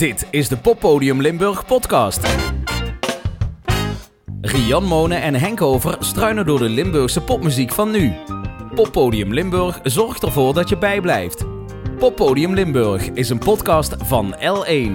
Dit 0.00 0.26
is 0.30 0.48
de 0.48 0.56
Poppodium 0.56 1.20
Limburg 1.20 1.66
podcast. 1.66 2.20
Rian 4.40 4.84
Monen 4.84 5.22
en 5.22 5.34
Henk 5.34 5.60
Over 5.60 5.96
struinen 5.98 6.46
door 6.46 6.58
de 6.58 6.68
Limburgse 6.68 7.20
popmuziek 7.20 7.72
van 7.72 7.90
nu. 7.90 8.12
Poppodium 8.74 9.34
Limburg 9.34 9.80
zorgt 9.82 10.22
ervoor 10.22 10.54
dat 10.54 10.68
je 10.68 10.78
bijblijft. 10.78 11.44
Poppodium 11.98 12.54
Limburg 12.54 13.10
is 13.10 13.30
een 13.30 13.38
podcast 13.38 13.94
van 13.98 14.34
L1. 14.34 14.92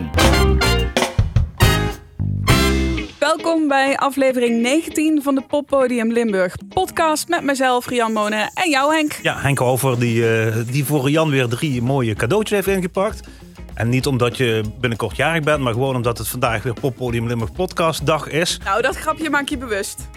Welkom 3.20 3.68
bij 3.68 3.98
aflevering 3.98 4.62
19 4.62 5.22
van 5.24 5.36
de 5.36 5.42
Poppodium 5.48 6.12
Limburg 6.12 6.56
podcast 6.74 7.28
met 7.28 7.44
mezelf, 7.44 7.88
Rian 7.88 8.14
Monen 8.14 8.52
en 8.54 8.70
jou 8.70 8.94
Henk. 8.94 9.20
Ja, 9.22 9.40
Henk 9.42 9.62
Over 9.62 10.00
die, 10.00 10.38
eh, 10.38 10.56
die 10.72 10.86
voor 10.86 11.10
Jan 11.10 11.30
weer 11.30 11.48
drie 11.48 11.82
mooie 11.82 12.14
cadeautjes 12.14 12.66
heeft 12.66 12.78
ingepakt. 12.78 13.28
En 13.76 13.90
niet 13.90 14.08
omdat 14.08 14.38
je 14.38 14.64
binnenkort 14.80 15.16
jarig 15.16 15.44
bent, 15.44 15.60
maar 15.60 15.74
gewoon 15.74 15.96
omdat 15.96 16.18
het 16.18 16.28
vandaag 16.28 16.64
weer 16.64 16.74
Poppodium 16.74 17.28
Limburg 17.28 17.52
podcast 17.52 18.06
dag 18.06 18.28
is. 18.28 18.60
Nou, 18.64 18.82
dat 18.82 18.96
grapje 18.96 19.30
maak 19.30 19.48
je 19.48 19.58
bewust. 19.58 20.08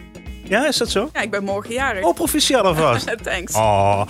Ja, 0.45 0.67
is 0.67 0.77
dat 0.77 0.91
zo? 0.91 1.11
Ja, 1.13 1.21
ik 1.21 1.31
ben 1.31 1.45
morgen 1.45 1.75
jarig. 1.75 2.05
Oh, 2.05 2.15
proficiat 2.15 2.65
alvast. 2.65 3.17
Thanks. 3.23 3.55
Oh, 3.55 4.03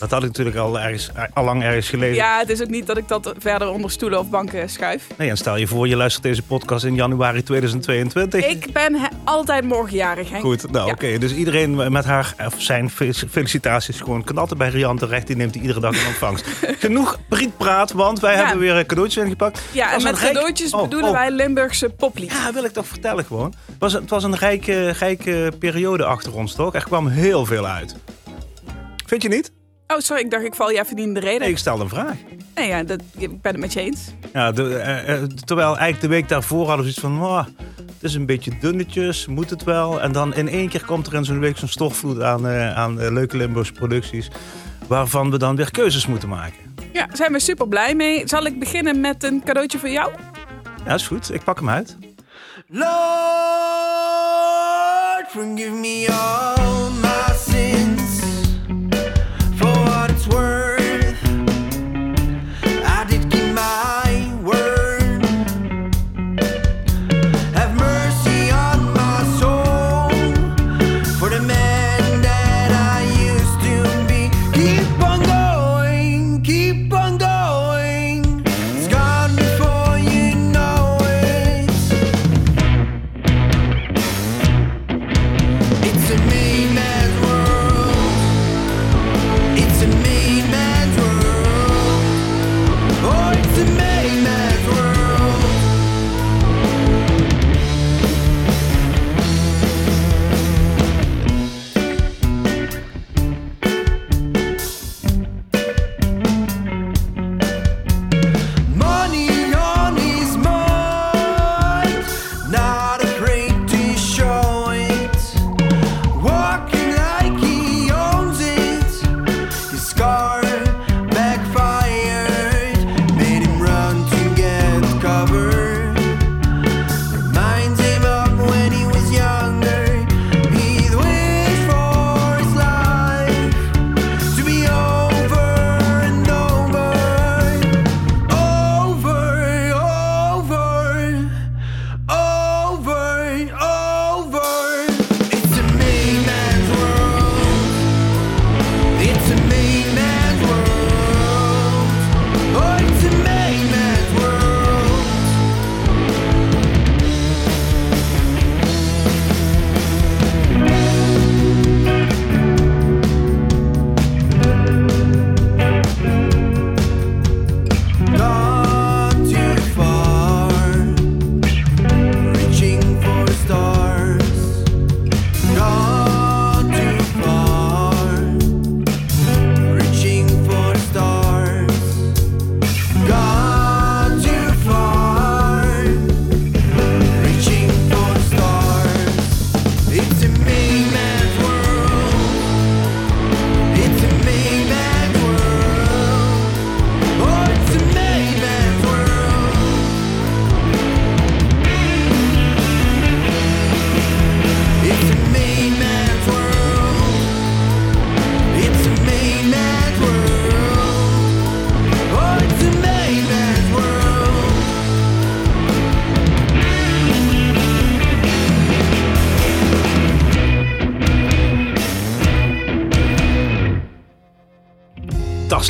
dat 0.00 0.10
had 0.10 0.20
ik 0.20 0.26
natuurlijk 0.28 0.56
al, 0.56 0.80
ergens, 0.80 1.10
lang 1.34 1.62
ergens 1.62 1.88
gelezen. 1.88 2.14
Ja, 2.14 2.38
het 2.38 2.50
is 2.50 2.62
ook 2.62 2.68
niet 2.68 2.86
dat 2.86 2.96
ik 2.96 3.08
dat 3.08 3.34
verder 3.38 3.68
onder 3.70 3.90
stoelen 3.90 4.18
of 4.18 4.30
banken 4.30 4.68
schuif. 4.70 5.06
Nee, 5.18 5.30
en 5.30 5.36
stel 5.36 5.56
je 5.56 5.66
voor, 5.66 5.88
je 5.88 5.96
luistert 5.96 6.22
deze 6.24 6.42
podcast 6.42 6.84
in 6.84 6.94
januari 6.94 7.42
2022. 7.42 8.46
Ik 8.46 8.72
ben 8.72 8.94
he- 8.94 9.08
altijd 9.24 9.64
morgen 9.64 9.96
jarig, 9.96 10.30
Henk. 10.30 10.42
Goed, 10.42 10.70
nou 10.70 10.86
Ja. 10.86 10.92
oké. 10.92 11.18
Dus 11.18 11.32
iedereen 11.34 11.92
met 11.92 12.04
haar 12.04 12.34
of 12.46 12.54
zijn 12.58 12.90
fe- 12.90 13.12
felicitaties 13.30 14.00
gewoon 14.00 14.24
knatten 14.24 14.58
bij 14.58 14.68
Rian 14.68 14.98
terecht. 14.98 15.26
Die 15.26 15.36
neemt 15.36 15.52
die 15.52 15.62
iedere 15.62 15.80
dag 15.80 16.00
in 16.00 16.06
ontvangst. 16.06 16.44
Genoeg 16.78 17.18
prietpraat, 17.28 17.92
want 17.92 18.20
wij 18.20 18.32
Ja. 18.34 18.38
hebben 18.38 18.58
weer 18.58 18.74
een 18.76 18.86
cadeautje 18.86 19.22
ingepakt. 19.24 19.60
Ja, 19.72 19.92
en 19.94 20.02
met 20.02 20.18
rijk- 20.18 20.32
cadeautjes 20.32 20.72
Oh, 20.72 20.82
bedoelen 20.82 21.08
oh. 21.10 21.16
wij 21.16 21.30
Limburgse 21.30 21.88
poplied. 21.90 22.30
Ja, 22.30 22.52
wil 22.52 22.64
ik 22.64 22.72
toch 22.72 22.86
vertellen 22.86 23.24
gewoon. 23.24 23.54
Het 23.66 23.74
was, 23.78 23.92
het 23.92 24.10
was 24.10 24.24
een 24.24 24.36
rijke, 24.36 24.88
rijke 24.90 25.52
periode 25.58 26.04
achter 26.04 26.34
ons 26.34 26.54
toch? 26.54 26.74
Er 26.74 26.84
kwam 26.84 27.06
heel 27.08 27.46
veel 27.46 27.66
uit. 27.66 27.96
Vind 29.06 29.22
je 29.22 29.28
niet? 29.28 29.52
Oh, 29.90 29.98
sorry, 29.98 30.22
ik 30.22 30.30
dacht 30.30 30.44
ik 30.44 30.54
val 30.54 30.70
je 30.70 30.80
even 30.80 30.96
niet 30.96 31.06
in 31.06 31.14
de 31.14 31.20
reden. 31.20 31.40
Nee, 31.40 31.50
ik 31.50 31.58
stelde 31.58 31.82
een 31.82 31.88
vraag. 31.88 32.14
Nee, 32.54 32.68
ja, 32.68 32.82
dat, 32.82 33.00
ik 33.16 33.42
ben 33.42 33.52
het 33.52 33.60
met 33.60 33.72
je 33.72 33.80
eens. 33.80 34.00
Ja, 34.32 34.52
de, 34.52 34.76
eh, 34.76 35.14
eh, 35.14 35.22
terwijl 35.44 35.68
eigenlijk 35.68 36.00
de 36.00 36.08
week 36.08 36.28
daarvoor 36.28 36.66
hadden 36.66 36.86
we 36.86 36.92
zoiets 36.92 37.18
van... 37.18 37.22
"Oh, 37.28 37.44
het 37.76 38.10
is 38.10 38.14
een 38.14 38.26
beetje 38.26 38.52
dunnetjes, 38.60 39.26
moet 39.26 39.50
het 39.50 39.64
wel? 39.64 40.00
En 40.00 40.12
dan 40.12 40.34
in 40.34 40.48
één 40.48 40.68
keer 40.68 40.84
komt 40.84 41.06
er 41.06 41.14
in 41.14 41.24
zo'n 41.24 41.40
week 41.40 41.56
zo'n 41.56 41.68
stortvloed 41.68 42.22
aan, 42.22 42.48
eh, 42.48 42.76
aan 42.76 43.12
leuke 43.12 43.36
Limburgse 43.36 43.72
producties... 43.72 44.30
waarvan 44.86 45.30
we 45.30 45.38
dan 45.38 45.56
weer 45.56 45.70
keuzes 45.70 46.06
moeten 46.06 46.28
maken. 46.28 46.74
Ja, 46.92 47.06
daar 47.06 47.16
zijn 47.16 47.32
we 47.32 47.40
super 47.40 47.68
blij 47.68 47.94
mee. 47.94 48.28
Zal 48.28 48.46
ik 48.46 48.58
beginnen 48.58 49.00
met 49.00 49.24
een 49.24 49.42
cadeautje 49.44 49.78
voor 49.78 49.88
jou? 49.88 50.12
Ja, 50.84 50.94
is 50.94 51.06
goed. 51.06 51.34
Ik 51.34 51.44
pak 51.44 51.58
hem 51.58 51.68
uit. 51.68 51.96
Lord, 52.68 52.88
forgive 55.28 55.70
me 55.70 56.06
all 56.10 56.59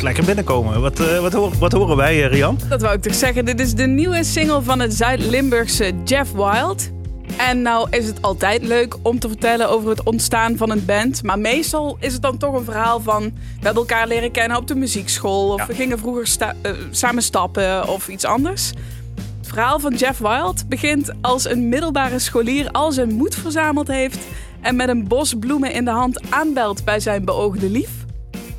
Is 0.01 0.07
lekker 0.07 0.25
binnenkomen. 0.25 0.81
Wat, 0.81 0.99
eh, 0.99 1.19
wat, 1.19 1.33
hoor- 1.33 1.57
wat 1.59 1.71
horen 1.71 1.95
wij, 1.95 2.23
eh, 2.23 2.31
Rian? 2.31 2.59
Dat 2.69 2.81
wou 2.81 2.95
ik 2.95 3.01
toch 3.01 3.13
zeggen. 3.15 3.45
Dit 3.45 3.59
is 3.59 3.73
de 3.73 3.87
nieuwe 3.87 4.23
single 4.23 4.61
van 4.61 4.79
het 4.79 4.93
Zuid-Limburgse 4.93 5.91
Jeff 6.05 6.31
Wild. 6.31 6.89
En 7.37 7.61
nou 7.61 7.87
is 7.89 8.05
het 8.07 8.21
altijd 8.21 8.63
leuk 8.63 8.95
om 9.01 9.19
te 9.19 9.27
vertellen 9.27 9.69
over 9.69 9.89
het 9.89 10.03
ontstaan 10.03 10.57
van 10.57 10.71
een 10.71 10.85
band. 10.85 11.23
Maar 11.23 11.39
meestal 11.39 11.97
is 11.99 12.13
het 12.13 12.21
dan 12.21 12.37
toch 12.37 12.53
een 12.53 12.63
verhaal 12.63 12.99
van... 12.99 13.23
we 13.23 13.31
hebben 13.53 13.73
elkaar 13.81 14.07
leren 14.07 14.31
kennen 14.31 14.57
op 14.57 14.67
de 14.67 14.75
muziekschool... 14.75 15.51
of 15.53 15.59
Ja. 15.59 15.65
we 15.65 15.73
gingen 15.73 15.99
vroeger 15.99 16.27
sta- 16.27 16.55
eh, 16.61 16.71
samen 16.91 17.23
stappen 17.23 17.87
of 17.87 18.07
iets 18.07 18.25
anders. 18.25 18.67
Het 19.39 19.47
verhaal 19.47 19.79
van 19.79 19.95
Jeff 19.95 20.19
Wild 20.19 20.69
begint 20.69 21.11
als 21.21 21.49
een 21.49 21.69
middelbare 21.69 22.19
scholier... 22.19 22.71
al 22.71 22.91
zijn 22.91 23.13
moed 23.13 23.35
verzameld 23.35 23.87
heeft... 23.87 24.19
en 24.61 24.75
met 24.75 24.89
een 24.89 25.07
bos 25.07 25.33
bloemen 25.39 25.73
in 25.73 25.85
de 25.85 25.91
hand 25.91 26.21
aanbelt 26.29 26.83
bij 26.83 26.99
zijn 26.99 27.25
beoogde 27.25 27.69
lief. 27.69 27.89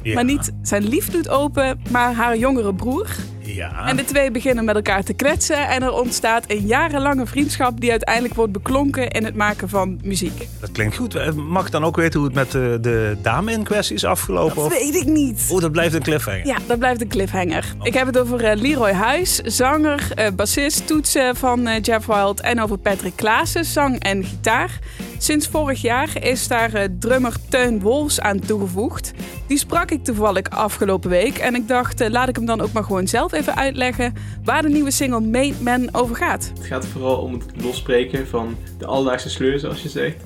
Ja. 0.03 0.15
Maar 0.15 0.25
niet 0.25 0.53
zijn 0.63 0.89
lief 0.89 1.11
doet 1.11 1.29
open, 1.29 1.81
maar 1.91 2.13
haar 2.15 2.37
jongere 2.37 2.75
broer. 2.75 3.07
Ja. 3.45 3.87
En 3.87 3.97
de 3.97 4.05
twee 4.05 4.31
beginnen 4.31 4.65
met 4.65 4.75
elkaar 4.75 5.03
te 5.03 5.13
kletsen 5.13 5.69
en 5.69 5.83
er 5.83 5.93
ontstaat 5.93 6.45
een 6.47 6.67
jarenlange 6.67 7.27
vriendschap 7.27 7.81
die 7.81 7.91
uiteindelijk 7.91 8.35
wordt 8.35 8.53
beklonken 8.53 9.09
in 9.11 9.25
het 9.25 9.35
maken 9.35 9.69
van 9.69 10.01
muziek. 10.05 10.49
Dat 10.61 10.73
klinkt 10.73 10.97
goed. 10.97 11.15
Eh, 11.15 11.33
Mag 11.33 11.67
ik 11.67 11.73
dan 11.73 11.85
ook 11.85 11.97
weten 11.97 12.19
hoe 12.21 12.29
het 12.29 12.37
met 12.37 12.51
de, 12.51 12.79
de 12.81 13.17
dame 13.23 13.53
in 13.53 13.63
kwestie 13.63 13.97
is 13.97 14.05
afgelopen? 14.05 14.55
Dat 14.57 14.65
Of... 14.65 14.79
weet 14.79 14.95
ik 14.95 15.07
niet. 15.07 15.49
Oh, 15.51 15.61
dat 15.61 15.73
blijft 15.73 15.95
een 15.95 16.03
cliffhanger. 16.03 16.47
Ja, 16.47 16.57
dat 16.67 16.79
blijft 16.79 17.01
een 17.01 17.09
cliffhanger. 17.09 17.75
Ik 17.83 17.95
heb 17.95 18.07
het 18.07 18.19
over 18.19 18.45
eh, 18.45 18.61
Leroy 18.61 18.93
Huis, 18.93 19.37
zanger, 19.37 20.09
eh, 20.15 20.31
bassist, 20.37 20.87
toetsen 20.87 21.37
van 21.37 21.67
eh, 21.67 21.81
Jeff 21.83 22.07
Wild. 22.07 22.41
En 22.41 22.61
over 22.63 22.79
Patrick 22.79 23.17
Klaassen, 23.17 23.65
zang 23.65 23.99
en 23.99 24.25
gitaar. 24.25 24.79
Sinds 25.23 25.49
vorig 25.49 25.83
jaar 25.83 26.25
is 26.25 26.49
daar 26.49 26.75
eh, 26.75 26.89
drummer 26.99 27.35
Teun 27.49 27.81
Wolfs 27.81 28.21
aan 28.21 28.39
toegevoegd. 28.39 29.13
Die 29.47 29.59
sprak 29.59 29.91
ik 29.91 30.05
toevallig 30.05 30.51
afgelopen 30.51 31.11
week. 31.11 31.39
En 31.39 31.55
ik 31.55 31.69
dacht, 31.69 32.01
eh, 32.01 32.11
laat 32.11 32.29
ik 32.29 32.37
hem 32.37 32.45
dan 32.45 32.61
ook 32.61 32.73
maar 32.73 32.85
gewoon 32.85 33.09
zelf 33.09 33.33
even 33.33 33.57
uitleggen... 33.57 34.15
waar 34.45 34.63
de 34.63 34.69
nieuwe 34.69 34.91
single 34.91 35.21
Made 35.21 35.55
Man 35.61 35.89
over 35.95 36.17
gaat. 36.17 36.53
Het 36.55 36.67
gaat 36.67 36.87
vooral 36.87 37.17
om 37.17 37.33
het 37.33 37.45
losbreken 37.63 38.27
van 38.27 38.57
de 38.79 38.87
alledaagse 38.87 39.31
sleur, 39.31 39.59
zoals 39.59 39.83
je 39.83 39.89
zegt. 39.89 40.17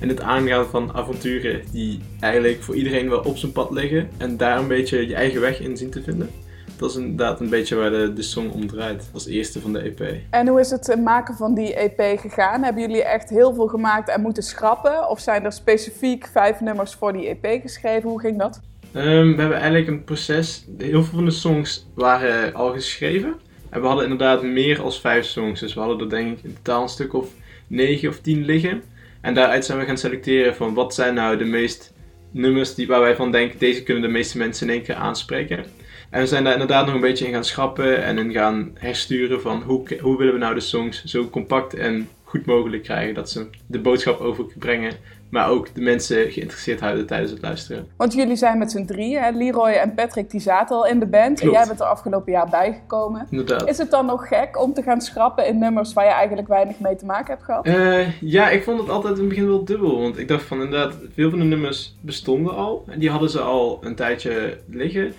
En 0.00 0.08
het 0.08 0.20
aangaan 0.20 0.66
van 0.66 0.94
avonturen 0.94 1.62
die 1.72 2.00
eigenlijk 2.20 2.62
voor 2.62 2.74
iedereen 2.74 3.08
wel 3.08 3.20
op 3.20 3.36
zijn 3.36 3.52
pad 3.52 3.70
liggen. 3.70 4.08
En 4.16 4.36
daar 4.36 4.58
een 4.58 4.68
beetje 4.68 5.06
je 5.08 5.14
eigen 5.14 5.40
weg 5.40 5.60
in 5.60 5.76
zien 5.76 5.90
te 5.90 6.02
vinden. 6.02 6.30
Dat 6.76 6.90
is 6.90 6.96
inderdaad 6.96 7.40
een 7.40 7.48
beetje 7.48 7.74
waar 7.74 7.90
de, 7.90 8.12
de 8.12 8.22
song 8.22 8.50
om 8.50 8.66
draait. 8.66 9.08
Als 9.12 9.26
eerste 9.26 9.60
van 9.60 9.72
de 9.72 9.78
EP. 9.78 10.16
En 10.30 10.48
hoe 10.48 10.60
is 10.60 10.70
het 10.70 10.88
eh, 10.88 10.96
maken 10.96 11.34
van 11.34 11.54
die 11.54 11.74
EP 11.74 12.18
gegaan? 12.20 12.62
Hebben 12.62 12.82
jullie 12.82 13.04
echt 13.04 13.30
heel 13.30 13.54
veel 13.54 13.66
gemaakt 13.66 14.08
en 14.08 14.20
moeten 14.20 14.42
schrappen? 14.42 15.08
Of 15.08 15.20
zijn 15.20 15.44
er 15.44 15.52
specifiek 15.52 16.26
vijf 16.26 16.60
nummers 16.60 16.94
voor 16.94 17.12
die 17.12 17.38
EP 17.40 17.60
geschreven? 17.60 18.08
Hoe 18.08 18.20
ging 18.20 18.38
dat? 18.38 18.60
Ehm, 18.92 19.34
we 19.34 19.40
hebben 19.40 19.58
eigenlijk 19.58 19.88
een 19.88 20.04
proces. 20.04 20.66
Heel 20.78 21.02
veel 21.02 21.14
van 21.14 21.24
de 21.24 21.30
songs 21.30 21.86
waren 21.94 22.54
al 22.54 22.72
geschreven. 22.72 23.34
En 23.70 23.80
we 23.80 23.86
hadden 23.86 24.04
inderdaad 24.04 24.42
meer 24.42 24.76
dan 24.76 24.92
vijf 24.92 25.24
songs. 25.24 25.60
Dus 25.60 25.74
we 25.74 25.80
hadden 25.80 26.00
er 26.00 26.10
denk 26.10 26.38
ik 26.38 26.44
in 26.44 26.56
totaal 26.62 26.82
een 26.82 26.88
stuk 26.88 27.12
of 27.12 27.28
negen 27.66 28.08
of 28.08 28.20
tien 28.20 28.44
liggen. 28.44 28.82
En 29.20 29.34
daaruit 29.34 29.64
zijn 29.64 29.78
we 29.78 29.84
gaan 29.84 29.98
selecteren 29.98 30.54
van 30.54 30.74
wat 30.74 30.94
zijn 30.94 31.14
nou 31.14 31.36
de 31.36 31.44
meest 31.44 31.92
nummers 32.30 32.74
die, 32.74 32.86
waar 32.86 33.00
wij 33.00 33.16
van 33.16 33.32
denken, 33.32 33.58
deze 33.58 33.82
kunnen 33.82 34.02
de 34.02 34.08
meeste 34.08 34.38
mensen 34.38 34.66
in 34.66 34.72
één 34.72 34.82
keer 34.82 34.94
aanspreken. 34.94 35.64
En 36.14 36.20
we 36.20 36.26
zijn 36.26 36.44
daar 36.44 36.52
inderdaad 36.52 36.86
nog 36.86 36.94
een 36.94 37.00
beetje 37.00 37.26
in 37.26 37.32
gaan 37.32 37.44
schrappen 37.44 38.04
en 38.04 38.18
in 38.18 38.32
gaan 38.32 38.70
hersturen 38.74 39.40
van 39.40 39.62
hoe, 39.62 39.98
hoe 40.00 40.18
willen 40.18 40.32
we 40.32 40.38
nou 40.38 40.54
de 40.54 40.60
songs 40.60 41.04
zo 41.04 41.28
compact 41.28 41.74
en 41.74 42.08
goed 42.24 42.46
mogelijk 42.46 42.82
krijgen 42.82 43.14
dat 43.14 43.30
ze 43.30 43.46
de 43.66 43.78
boodschap 43.78 44.20
overbrengen, 44.20 44.92
maar 45.28 45.48
ook 45.48 45.74
de 45.74 45.80
mensen 45.80 46.30
geïnteresseerd 46.30 46.80
houden 46.80 47.06
tijdens 47.06 47.30
het 47.30 47.42
luisteren. 47.42 47.86
Want 47.96 48.14
jullie 48.14 48.36
zijn 48.36 48.58
met 48.58 48.70
z'n 48.70 48.84
drieën. 48.84 49.22
Hè? 49.22 49.30
Leroy 49.30 49.70
en 49.70 49.94
Patrick 49.94 50.30
die 50.30 50.40
zaten 50.40 50.76
al 50.76 50.86
in 50.86 50.98
de 50.98 51.06
band. 51.06 51.40
En 51.40 51.50
jij 51.50 51.66
bent 51.66 51.80
er 51.80 51.86
afgelopen 51.86 52.32
jaar 52.32 52.48
bijgekomen. 52.48 53.26
Inderdaad. 53.30 53.68
Is 53.68 53.78
het 53.78 53.90
dan 53.90 54.06
nog 54.06 54.28
gek 54.28 54.60
om 54.60 54.74
te 54.74 54.82
gaan 54.82 55.00
schrappen 55.00 55.46
in 55.46 55.58
nummers 55.58 55.92
waar 55.92 56.04
je 56.04 56.10
eigenlijk 56.10 56.48
weinig 56.48 56.78
mee 56.78 56.96
te 56.96 57.04
maken 57.04 57.32
hebt 57.34 57.44
gehad? 57.44 57.66
Eh, 57.66 58.20
ja, 58.20 58.50
ik 58.50 58.62
vond 58.62 58.80
het 58.80 58.88
altijd 58.88 59.14
in 59.14 59.20
het 59.20 59.28
begin 59.28 59.48
wel 59.48 59.64
dubbel. 59.64 60.00
Want 60.00 60.18
ik 60.18 60.28
dacht 60.28 60.44
van 60.44 60.62
inderdaad, 60.62 60.94
veel 61.14 61.30
van 61.30 61.38
de 61.38 61.44
nummers 61.44 61.96
bestonden 62.00 62.54
al. 62.54 62.84
En 62.88 62.98
die 62.98 63.10
hadden 63.10 63.30
ze 63.30 63.40
al 63.40 63.78
een 63.82 63.94
tijdje 63.94 64.58
liggen. 64.66 65.14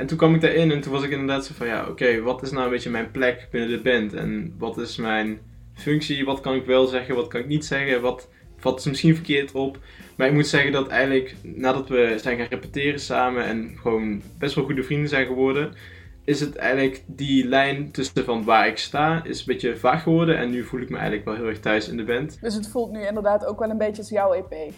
En 0.00 0.06
toen 0.06 0.18
kwam 0.18 0.34
ik 0.34 0.40
daarin 0.40 0.70
en 0.70 0.80
toen 0.80 0.92
was 0.92 1.02
ik 1.02 1.10
inderdaad 1.10 1.44
zo 1.44 1.54
van 1.56 1.66
ja, 1.66 1.86
oké, 1.88 2.20
wat 2.20 2.42
is 2.42 2.50
nou 2.50 2.64
een 2.64 2.70
beetje 2.70 2.90
mijn 2.90 3.10
plek 3.10 3.48
binnen 3.50 3.70
de 3.70 3.80
band? 3.80 4.14
En 4.14 4.54
wat 4.58 4.78
is 4.78 4.96
mijn 4.96 5.38
functie? 5.74 6.24
Wat 6.24 6.40
kan 6.40 6.54
ik 6.54 6.64
wel 6.64 6.86
zeggen? 6.86 7.14
Wat 7.14 7.28
kan 7.28 7.40
ik 7.40 7.46
niet 7.46 7.64
zeggen? 7.64 8.00
Wat 8.00 8.28
vat 8.56 8.78
is 8.78 8.84
misschien 8.84 9.14
verkeerd 9.14 9.52
op? 9.52 9.78
Maar 10.16 10.26
ik 10.26 10.32
moet 10.32 10.46
zeggen 10.46 10.72
dat 10.72 10.88
eigenlijk 10.88 11.34
nadat 11.42 11.88
we 11.88 12.14
zijn 12.20 12.38
gaan 12.38 12.46
repeteren 12.50 13.00
samen 13.00 13.44
en 13.44 13.78
gewoon 13.80 14.22
best 14.38 14.54
wel 14.54 14.64
goede 14.64 14.82
vrienden 14.82 15.08
zijn 15.08 15.26
geworden, 15.26 15.72
is 16.24 16.40
het 16.40 16.56
eigenlijk 16.56 17.02
die 17.06 17.48
lijn 17.48 17.90
tussen 17.90 18.24
van 18.24 18.44
waar 18.44 18.66
ik 18.66 18.78
sta, 18.78 19.24
is 19.24 19.38
een 19.38 19.44
beetje 19.46 19.76
vaag 19.76 20.02
geworden. 20.02 20.36
En 20.36 20.50
nu 20.50 20.64
voel 20.64 20.80
ik 20.80 20.90
me 20.90 20.96
eigenlijk 20.96 21.24
wel 21.24 21.36
heel 21.36 21.46
erg 21.46 21.60
thuis 21.60 21.88
in 21.88 21.96
de 21.96 22.04
band. 22.04 22.38
Dus 22.40 22.54
het 22.54 22.68
voelt 22.68 22.90
nu 22.90 23.06
inderdaad 23.06 23.46
ook 23.46 23.58
wel 23.58 23.70
een 23.70 23.78
beetje 23.78 24.02
als 24.02 24.10
jouw 24.10 24.32
EP. 24.32 24.72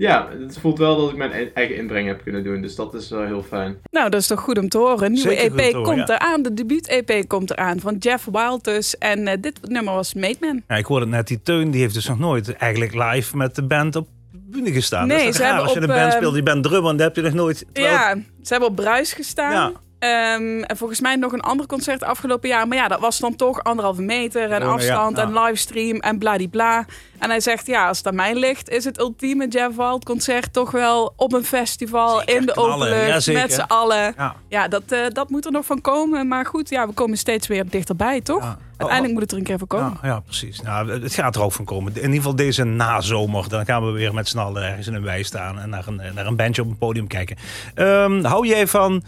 Ja, 0.00 0.28
het 0.40 0.58
voelt 0.58 0.78
wel 0.78 0.96
dat 0.96 1.10
ik 1.10 1.16
mijn 1.16 1.30
e- 1.32 1.50
eigen 1.54 1.76
inbreng 1.76 2.06
heb 2.06 2.22
kunnen 2.22 2.44
doen. 2.44 2.62
Dus 2.62 2.74
dat 2.74 2.94
is 2.94 3.10
wel 3.10 3.24
heel 3.24 3.42
fijn. 3.42 3.76
Nou, 3.90 4.10
dat 4.10 4.20
is 4.20 4.26
toch 4.26 4.40
goed 4.40 4.58
om 4.58 4.68
te 4.68 4.78
horen. 4.78 5.04
Een 5.06 5.12
nieuwe 5.12 5.28
Zeker 5.28 5.50
goed 5.50 5.60
EP 5.60 5.70
te 5.70 5.76
horen, 5.76 5.94
komt 5.94 6.08
ja. 6.08 6.14
eraan. 6.14 6.42
De 6.42 6.54
debuut-EP 6.54 7.28
komt 7.28 7.50
eraan 7.50 7.80
van 7.80 7.96
Jeff 7.96 8.24
Wild 8.32 8.64
dus. 8.64 8.98
En 8.98 9.26
eh, 9.28 9.36
dit 9.40 9.58
nummer 9.68 9.94
was 9.94 10.14
Made 10.14 10.36
Man. 10.40 10.62
Ja, 10.68 10.76
ik 10.76 10.84
hoorde 10.86 11.06
net, 11.06 11.26
die 11.26 11.42
Teun 11.42 11.70
die 11.70 11.80
heeft 11.80 11.94
dus 11.94 12.08
nog 12.08 12.18
nooit 12.18 12.52
eigenlijk 12.56 12.94
live 12.94 13.36
met 13.36 13.54
de 13.54 13.62
band 13.62 13.96
op 13.96 14.08
de 14.32 14.38
bühne 14.50 14.72
gestaan. 14.72 15.06
Nee, 15.06 15.18
dat 15.18 15.26
is 15.28 15.34
ze 15.36 15.42
raar? 15.42 15.46
hebben 15.48 15.66
Als 15.68 15.74
je 15.78 15.82
op, 15.82 15.88
een 15.88 15.94
band 15.96 16.10
eh, 16.12 16.16
speelt, 16.16 16.34
die 16.34 16.42
bent 16.42 16.62
drummer, 16.62 16.96
dan 16.96 17.00
heb 17.06 17.16
je 17.16 17.22
nog 17.22 17.32
nooit... 17.34 17.64
terwijl- 17.72 17.94
Ja, 17.94 18.14
ze 18.42 18.48
hebben 18.52 18.68
op 18.68 18.76
Bruis 18.76 19.12
gestaan. 19.12 19.52
Ja. 19.52 19.72
Ehm, 20.00 20.62
en 20.62 20.76
volgens 20.76 21.00
mij 21.00 21.16
nog 21.16 21.32
een 21.32 21.40
ander 21.40 21.66
concert 21.66 22.02
afgelopen 22.02 22.48
jaar. 22.48 22.68
Maar 22.68 22.76
ja, 22.76 22.88
dat 22.88 23.00
was 23.00 23.18
dan 23.18 23.36
toch 23.36 23.62
anderhalve 23.62 24.02
meter 24.02 24.50
en 24.50 24.62
Oh, 24.62 24.68
ja, 24.68 24.74
afstand 24.74 25.16
ja. 25.16 25.22
en 25.22 25.32
livestream 25.32 25.98
en 25.98 26.18
bladibla. 26.18 26.84
En 27.18 27.30
hij 27.30 27.40
zegt, 27.40 27.66
ja, 27.66 27.88
als 27.88 27.98
het 27.98 28.06
aan 28.06 28.14
mij 28.14 28.34
ligt, 28.34 28.68
is 28.68 28.84
het 28.84 28.98
ultieme 28.98 29.48
Jeff 29.48 29.76
Wild 29.76 30.04
concert 30.04 30.52
toch 30.52 30.70
wel 30.70 31.12
op 31.16 31.32
een 31.32 31.44
festival 31.44 32.18
Zeker, 32.18 32.36
in 32.36 32.46
de 32.46 32.56
openlucht 32.56 33.24
ja, 33.24 33.32
met 33.32 33.52
z'n 33.52 33.60
allen. 33.60 34.14
Ja. 34.16 34.34
Ja, 34.48 34.68
dat, 34.68 34.82
eh, 34.88 34.98
dat 35.12 35.30
moet 35.30 35.44
er 35.44 35.52
nog 35.52 35.64
van 35.64 35.80
komen. 35.80 36.28
Maar 36.28 36.46
goed, 36.46 36.68
ja, 36.68 36.86
we 36.86 36.92
komen 36.92 37.18
steeds 37.18 37.46
weer 37.46 37.68
dichterbij, 37.68 38.20
toch? 38.20 38.56
Uiteindelijk 38.76 39.12
moet 39.12 39.22
het 39.22 39.32
er 39.32 39.38
een 39.38 39.44
keer 39.44 39.58
van 39.58 39.66
komen. 39.66 39.98
Ja, 40.02 40.08
ja, 40.08 40.20
precies. 40.20 40.60
Nou, 40.60 41.02
het 41.02 41.14
gaat 41.14 41.36
er 41.36 41.42
ook 41.42 41.52
van 41.52 41.64
komen. 41.64 41.92
In 41.94 42.02
ieder 42.02 42.16
geval 42.16 42.36
deze 42.36 42.64
nazomer. 42.64 43.48
Dan 43.48 43.64
gaan 43.64 43.86
we 43.86 43.90
weer 43.90 44.14
met 44.14 44.28
z'n 44.28 44.38
allen 44.38 44.62
ergens 44.62 44.86
in 44.86 44.94
een 44.94 45.02
wei 45.02 45.24
staan 45.24 45.58
en 45.58 45.68
naar 45.70 45.86
een, 45.86 46.00
naar 46.14 46.26
een 46.26 46.36
bandje 46.36 46.62
op 46.62 46.68
een 46.68 46.78
podium 46.78 47.06
kijken. 47.06 47.36
Ehm, 47.74 48.24
hou 48.24 48.46
jij 48.46 48.66
van 48.66 49.02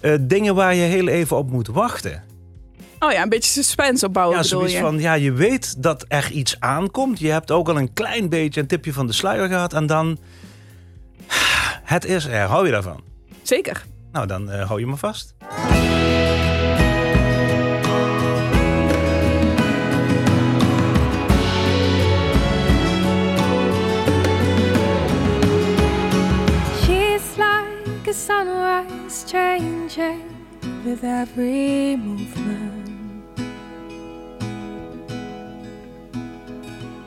eh, 0.00 0.14
dingen 0.20 0.54
waar 0.54 0.74
je 0.74 0.82
heel 0.82 1.08
even 1.08 1.36
op 1.36 1.50
moet 1.50 1.68
wachten? 1.68 2.24
Oh 2.98 3.12
ja, 3.12 3.22
een 3.22 3.28
beetje 3.28 3.50
suspense 3.50 4.06
opbouwen 4.06 4.36
ja, 4.36 4.42
zoiets 4.42 4.72
je? 4.72 4.78
van, 4.78 4.98
ja, 4.98 5.14
je 5.14 5.32
weet 5.32 5.82
dat 5.82 6.04
er 6.08 6.30
iets 6.30 6.60
aankomt. 6.60 7.18
Je 7.18 7.30
hebt 7.30 7.50
ook 7.50 7.68
al 7.68 7.78
een 7.78 7.92
klein 7.92 8.28
beetje 8.28 8.60
een 8.60 8.66
tipje 8.66 8.92
van 8.92 9.06
de 9.06 9.12
sluier 9.12 9.48
gehad. 9.48 9.72
En 9.72 9.86
dan, 9.86 10.18
het 11.94 12.04
is 12.04 12.24
er. 12.24 12.46
Hou 12.46 12.66
je 12.66 12.72
daarvan? 12.72 13.00
Zeker. 13.42 13.84
Nou, 14.12 14.26
dan 14.26 14.50
eh, 14.50 14.66
hou 14.66 14.80
je 14.80 14.86
me 14.86 14.96
vast. 14.96 15.34
She's 26.82 27.36
like 27.36 28.08
a 28.08 28.12
sunrise 28.12 28.59
changing 29.10 30.22
with 30.84 31.02
every 31.02 31.96
movement. 31.96 32.86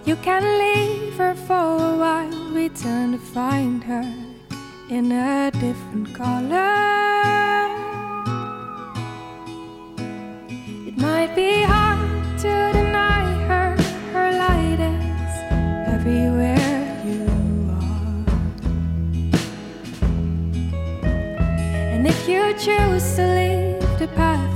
You 0.05 0.17
can 0.17 0.43
leave 0.63 1.13
her 1.15 1.33
for 1.33 1.53
a 1.53 1.98
while, 2.03 2.51
return 2.51 3.13
to 3.13 3.17
find 3.17 3.81
her 3.86 4.03
in 4.89 5.13
a 5.13 5.50
different 5.51 6.13
color. 6.13 6.75
It 10.89 10.98
might 10.98 11.33
be 11.36 11.63
hard 11.63 12.39
to 12.39 12.53
deny 12.79 13.24
her, 13.48 13.77
her 14.12 14.29
light 14.43 14.79
is 14.93 15.36
everywhere 15.95 16.62
you 22.34 22.54
choose 22.54 23.16
to 23.16 23.25
leave 23.38 24.00
the 24.00 24.08
path 24.16 24.52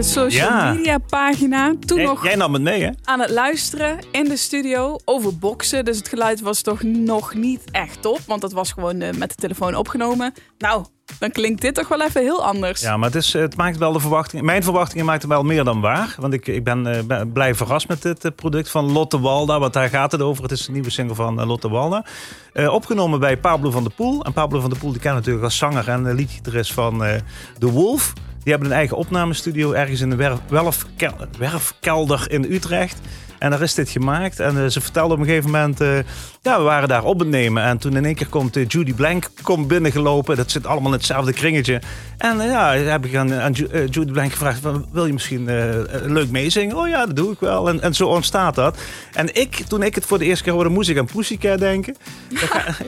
eigen 0.00 0.30
social 0.30 0.48
Ja. 0.50 0.72
media 0.72 0.98
pagina. 0.98 1.74
Toen 1.86 1.96
Jij, 1.98 2.06
nog 2.06 2.24
jij 2.24 2.34
nam 2.34 2.52
het 2.52 2.62
mee, 2.62 2.82
hè? 2.82 2.90
aan 3.04 3.20
het 3.20 3.30
luisteren 3.30 3.98
in 4.10 4.24
de 4.24 4.36
studio 4.36 4.96
over 5.04 5.38
boksen. 5.38 5.84
Dus 5.84 5.96
het 5.96 6.08
geluid 6.08 6.40
was 6.40 6.62
toch 6.62 6.82
nog 6.82 7.34
niet 7.34 7.62
echt 7.70 8.02
top. 8.02 8.18
Want 8.26 8.40
dat 8.40 8.52
was 8.52 8.72
gewoon 8.72 9.00
eh, 9.00 9.14
met 9.14 9.28
de 9.28 9.34
telefoon 9.34 9.74
opgenomen. 9.74 10.32
Nou, 10.58 10.84
dan 11.18 11.30
klinkt 11.30 11.60
dit 11.60 11.74
toch 11.74 11.88
wel 11.88 12.02
even 12.02 12.20
heel 12.20 12.44
anders. 12.44 12.80
Ja, 12.80 12.96
maar 12.96 13.06
het, 13.08 13.22
is, 13.22 13.32
het 13.32 13.56
maakt 13.56 13.78
wel 13.78 13.92
de 13.92 14.00
verwachtingen. 14.00 14.44
Mijn 14.44 14.62
verwachtingen 14.62 15.04
maakt 15.04 15.22
het 15.22 15.30
wel 15.30 15.42
meer 15.42 15.64
dan 15.64 15.80
waar. 15.80 16.14
Want 16.18 16.32
ik, 16.32 16.46
ik 16.46 16.64
ben, 16.64 17.08
eh, 17.08 17.20
blij 17.32 17.54
verrast 17.54 17.88
met 17.88 18.02
dit 18.02 18.24
eh, 18.24 18.30
product 18.36 18.70
van 18.70 18.92
Lotte 18.92 19.20
Walda. 19.20 19.58
Want 19.58 19.72
daar 19.72 19.88
gaat 19.88 20.12
het 20.12 20.22
over. 20.22 20.42
Het 20.42 20.52
is 20.52 20.66
de 20.66 20.72
nieuwe 20.72 20.90
single 20.90 21.14
van 21.14 21.40
eh, 21.40 21.46
Lotte 21.46 21.68
Walda. 21.68 22.04
Eh, 22.52 22.72
opgenomen 22.72 23.20
bij 23.20 23.36
Pablo 23.36 23.70
van 23.70 23.82
der 23.82 23.92
Poel. 23.92 24.24
En 24.24 24.32
Pablo 24.32 24.60
van 24.60 24.70
der 24.70 24.78
Poel, 24.78 24.92
die 24.92 25.00
ken 25.00 25.14
natuurlijk 25.14 25.44
als 25.44 25.56
zanger 25.56 25.88
en 25.88 26.14
liedgitarist 26.14 26.72
van 26.72 27.04
eh 27.04 27.20
The 27.58 27.70
Wolf. 27.70 28.12
Die 28.42 28.52
hebben 28.52 28.70
een 28.70 28.76
eigen 28.76 28.96
opnamestudio 28.96 29.72
ergens 29.72 30.00
in 30.00 30.10
de 30.10 30.16
werf, 30.16 30.38
werfkel- 30.48 31.16
werfkelder 31.38 32.30
in 32.30 32.44
Utrecht. 32.44 33.00
En 33.40 33.50
daar 33.50 33.60
is 33.62 33.74
dit 33.74 33.90
gemaakt. 33.90 34.40
En 34.40 34.64
eh, 34.64 34.66
ze 34.66 34.80
vertelde 34.80 35.14
op 35.14 35.20
een 35.20 35.26
gegeven 35.26 35.50
moment... 35.50 35.80
eh, 35.80 35.96
ja, 36.42 36.56
we 36.58 36.62
waren 36.62 36.88
daar 36.88 37.04
op 37.04 37.18
het 37.18 37.28
nemen. 37.28 37.62
En 37.62 37.78
toen 37.78 37.96
in 37.96 38.04
één 38.04 38.14
keer 38.14 38.26
komt 38.26 38.56
eh, 38.56 38.64
Judy 38.68 38.94
Blank 38.94 39.28
komt 39.42 39.68
binnengelopen. 39.68 40.36
Dat 40.36 40.50
zit 40.50 40.66
allemaal 40.66 40.92
in 40.92 40.96
hetzelfde 40.96 41.32
kringetje. 41.32 41.80
En 42.18 42.38
ja, 42.42 42.72
heb 42.74 43.04
ik 43.04 43.14
aan, 43.16 43.34
aan 43.34 43.52
Ju- 43.52 43.86
Judy 43.90 44.12
Blank 44.12 44.32
gevraagd... 44.32 44.60
Van, 44.60 44.86
wil 44.92 45.06
je 45.06 45.12
misschien 45.12 45.44
leuk 46.04 46.30
meezingen? 46.30 46.76
Oh 46.76 46.88
ja, 46.88 47.06
dat 47.06 47.16
doe 47.16 47.32
ik 47.32 47.40
wel. 47.40 47.68
En, 47.68 47.80
en 47.82 47.94
zo 47.94 48.06
ontstaat 48.06 48.54
dat. 48.54 48.78
En 49.12 49.34
ik, 49.34 49.56
toen 49.68 49.82
ik 49.82 49.94
het 49.94 50.04
voor 50.06 50.18
de 50.18 50.24
eerste 50.24 50.44
keer 50.44 50.52
hoorde... 50.52 50.70
moest 50.70 50.88
ik 50.88 50.98
aan 50.98 51.06
Pussycat 51.14 51.58
denken. 51.58 51.96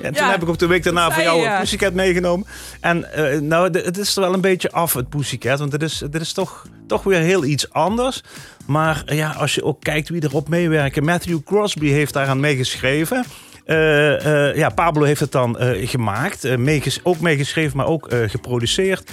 en 0.03 0.15
toen 0.15 0.25
Ja, 0.25 0.31
heb 0.31 0.43
ik 0.43 0.49
op 0.49 0.59
de 0.59 0.67
week 0.67 0.83
daarna 0.83 1.11
voor 1.11 1.23
jou 1.23 1.41
ja. 1.41 1.61
Pussycat 1.61 1.93
meegenomen. 1.93 2.47
En 2.81 3.07
nou, 3.41 3.79
het 3.79 3.99
is 3.99 4.17
er 4.17 4.23
wel 4.23 4.35
een 4.35 4.41
beetje 4.41 4.71
af, 4.73 4.93
het 4.95 5.09
Pussycat. 5.09 5.59
Want 5.59 5.71
dit 5.71 5.83
is, 5.83 6.03
dit 6.11 6.21
is 6.21 6.33
toch, 6.33 6.67
toch 6.93 7.03
weer 7.03 7.21
heel 7.21 7.45
iets 7.45 7.71
anders. 7.73 8.23
Maar 8.67 9.03
eh, 9.07 9.17
ja, 9.17 9.31
als 9.31 9.55
je 9.55 9.65
ook 9.65 9.81
kijkt 9.81 10.09
wie 10.09 10.25
erop 10.25 10.49
meewerken. 10.49 11.05
Matthew 11.05 11.39
Crosby 11.45 11.89
heeft 11.89 12.13
daaraan 12.13 12.41
meegeschreven. 12.41 13.25
Eh, 13.65 14.49
eh, 14.49 14.57
ja, 14.57 14.69
Pablo 14.69 15.03
heeft 15.05 15.21
het 15.21 15.33
dan 15.33 15.57
gemaakt. 15.85 16.57
meeges- 16.57 17.01
ook 17.03 17.21
meegeschreven, 17.21 17.77
maar 17.77 17.87
ook 17.87 18.09
geproduceerd. 18.27 19.11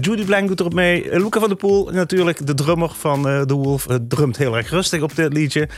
Judy 0.00 0.24
Blank 0.24 0.48
doet 0.48 0.60
erop 0.60 0.74
mee. 0.74 1.18
Luca 1.18 1.40
van 1.40 1.48
der 1.48 1.58
Poel, 1.58 1.90
natuurlijk 1.92 2.46
de 2.46 2.54
drummer 2.54 2.90
van 2.98 3.22
The 3.22 3.54
Wolf, 3.54 3.86
drumt 4.08 4.36
heel 4.36 4.56
erg 4.56 4.70
rustig 4.70 5.02
op 5.02 5.16
dit 5.16 5.32
liedje. 5.32 5.68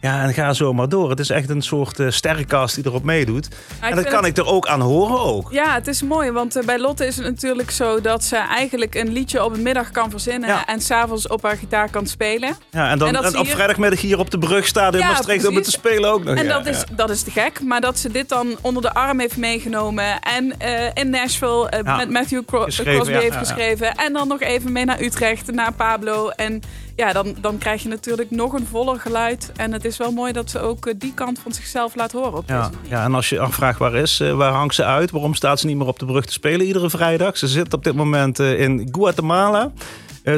Ja, 0.00 0.22
en 0.22 0.34
ga 0.34 0.52
zo 0.52 0.72
maar 0.72 0.88
door. 0.88 1.10
Het 1.10 1.18
is 1.20 1.30
echt 1.30 1.48
een 1.50 1.62
soort 1.62 1.98
eh 2.00 2.06
sterrenkast 2.10 2.74
die 2.74 2.86
erop 2.86 3.04
meedoet. 3.04 3.48
En 3.80 3.94
dat 3.96 4.04
kan 4.08 4.24
het- 4.24 4.38
ik 4.38 4.44
er 4.44 4.50
ook 4.52 4.66
aan 4.66 4.80
horen 4.80 5.20
ook. 5.20 5.52
Ja, 5.52 5.74
het 5.74 5.86
is 5.86 6.02
mooi, 6.02 6.30
want 6.30 6.56
eh, 6.56 6.64
bij 6.64 6.78
Lotte 6.78 7.06
is 7.06 7.16
het 7.16 7.24
natuurlijk 7.24 7.70
zo 7.70 8.00
dat 8.00 8.24
ze 8.24 8.36
eigenlijk 8.36 8.94
een 8.94 9.12
liedje 9.12 9.44
op 9.44 9.52
een 9.54 9.62
middag 9.62 9.90
kan 9.90 10.10
verzinnen 10.10 10.48
Ja. 10.48 10.66
en 10.66 10.80
s'avonds 10.80 11.28
op 11.28 11.42
haar 11.42 11.56
gitaar 11.56 11.90
kan 11.90 12.06
spelen. 12.06 12.56
Ja, 12.70 12.90
en 12.90 12.98
dan 12.98 13.08
En 13.08 13.24
en 13.24 13.38
op 13.38 13.46
vrijdagmiddag 13.48 14.00
hier 14.00 14.18
op 14.18 14.30
de 14.30 14.38
brug 14.38 14.66
staat 14.66 14.94
in 14.94 15.00
Ja, 15.00 15.06
Maastricht 15.08 15.46
om 15.46 15.54
het 15.54 15.64
te 15.64 15.70
spelen 15.70 16.10
ook 16.10 16.24
nog. 16.24 16.36
En 16.36 16.44
Ja, 16.44 16.52
dat, 16.52 16.66
is, 16.66 16.84
dat 16.92 17.10
is 17.10 17.22
te 17.22 17.30
gek, 17.30 17.60
maar 17.62 17.80
dat 17.80 17.98
ze 17.98 18.10
dit 18.10 18.28
dan 18.28 18.56
onder 18.60 18.82
de 18.82 18.92
arm 18.94 19.20
heeft 19.20 19.36
meegenomen 19.36 20.20
en 20.20 20.54
eh, 20.58 20.90
in 20.94 21.10
Nashville 21.10 21.82
met 21.96 22.10
Matthew 22.10 22.42
Cro- 22.46 22.64
Crosby 22.66 23.12
heeft 23.12 23.36
geschreven 23.36 23.94
en 23.94 24.12
dan 24.12 24.28
nog 24.28 24.40
even 24.40 24.72
mee 24.72 24.84
naar 24.84 25.00
Utrecht, 25.00 25.50
naar 25.52 25.72
Pablo. 25.72 26.28
En 26.28 26.62
ja, 27.00 27.12
dan, 27.12 27.34
dan 27.40 27.58
krijg 27.58 27.82
je 27.82 27.88
natuurlijk 27.88 28.30
nog 28.30 28.52
een 28.52 28.66
voller 28.66 29.00
geluid. 29.00 29.52
En 29.56 29.72
het 29.72 29.84
is 29.84 29.96
wel 29.96 30.12
mooi 30.12 30.32
dat 30.32 30.50
ze 30.50 30.58
ook 30.58 30.86
eh, 30.86 30.94
die 30.98 31.14
kant 31.14 31.38
van 31.38 31.52
zichzelf 31.52 31.94
laat 31.94 32.12
horen 32.12 32.34
op 32.34 32.48
Ja, 32.48 32.70
ja, 32.88 33.04
en 33.04 33.14
als 33.14 33.28
je 33.28 33.40
afvraagt 33.40 33.78
waar 33.78 33.94
is, 33.94 34.20
eh, 34.20 34.32
waar 34.32 34.52
hangt 34.52 34.74
ze 34.74 34.84
uit? 34.84 35.10
Waarom 35.10 35.34
staat 35.34 35.60
ze 35.60 35.66
niet 35.66 35.76
meer 35.76 35.86
op 35.86 35.98
de 35.98 36.06
brug 36.06 36.24
te 36.24 36.32
spelen 36.32 36.66
iedere 36.66 36.90
vrijdag? 36.90 37.36
Ze 37.36 37.48
zit 37.48 37.72
op 37.72 37.84
dit 37.84 37.94
moment 37.94 38.38
eh, 38.38 38.60
in 38.60 38.88
Guatemala. 38.92 39.72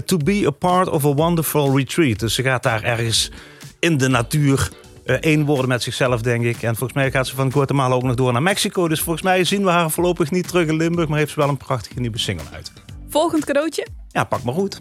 to 0.04 0.16
be 0.16 0.42
a 0.46 0.50
part 0.50 0.88
of 0.88 1.04
a 1.04 1.14
wonderful 1.14 1.76
retreat. 1.76 2.18
Dus 2.18 2.34
ze 2.34 2.42
gaat 2.42 2.62
daar 2.62 2.82
ergens 2.82 3.30
in 3.78 3.96
de 3.96 4.08
natuur 4.08 4.70
eh, 5.04 5.16
één 5.20 5.44
worden 5.44 5.68
met 5.68 5.82
zichzelf, 5.82 6.22
denk 6.22 6.44
ik. 6.44 6.62
En 6.62 6.76
volgens 6.76 6.92
mij 6.92 7.10
gaat 7.10 7.26
ze 7.26 7.34
van 7.34 7.52
Guatemala 7.52 7.94
ook 7.94 8.02
nog 8.02 8.14
door 8.14 8.32
naar 8.32 8.42
Mexico. 8.42 8.88
Dus 8.88 9.00
volgens 9.00 9.24
mij 9.24 9.44
zien 9.44 9.64
we 9.64 9.70
haar 9.70 9.90
voorlopig 9.90 10.30
niet 10.30 10.48
terug 10.48 10.68
in 10.68 10.76
Limburg. 10.76 11.08
Maar 11.08 11.18
heeft 11.18 11.32
ze 11.32 11.40
wel 11.40 11.48
een 11.48 11.56
prachtige 11.56 12.00
nieuwe 12.00 12.18
single 12.18 12.46
uit. 12.52 12.72
Volgend 13.08 13.44
cadeautje. 13.44 13.86
Ja, 14.08 14.24
pak 14.24 14.42
maar 14.42 14.54
goed. 14.54 14.80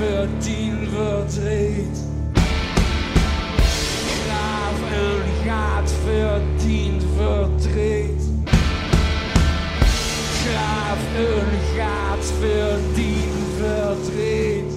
verdien 0.00 0.88
verdriet. 0.88 1.98
Graven 4.24 5.22
gaat 5.44 5.92
verdien 6.04 7.00
verdriet. 7.16 8.22
Graven 10.42 11.46
gaat 11.76 12.32
verdien 12.40 13.32
verdriet. 13.58 14.72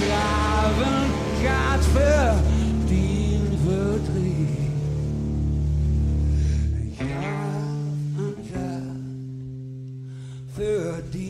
Graven 0.00 1.10
gaat 1.42 1.84
verdien 1.92 3.58
verdriet. 3.64 4.58
Graven 6.96 8.34
gaat 8.52 9.00
verdien 10.54 11.29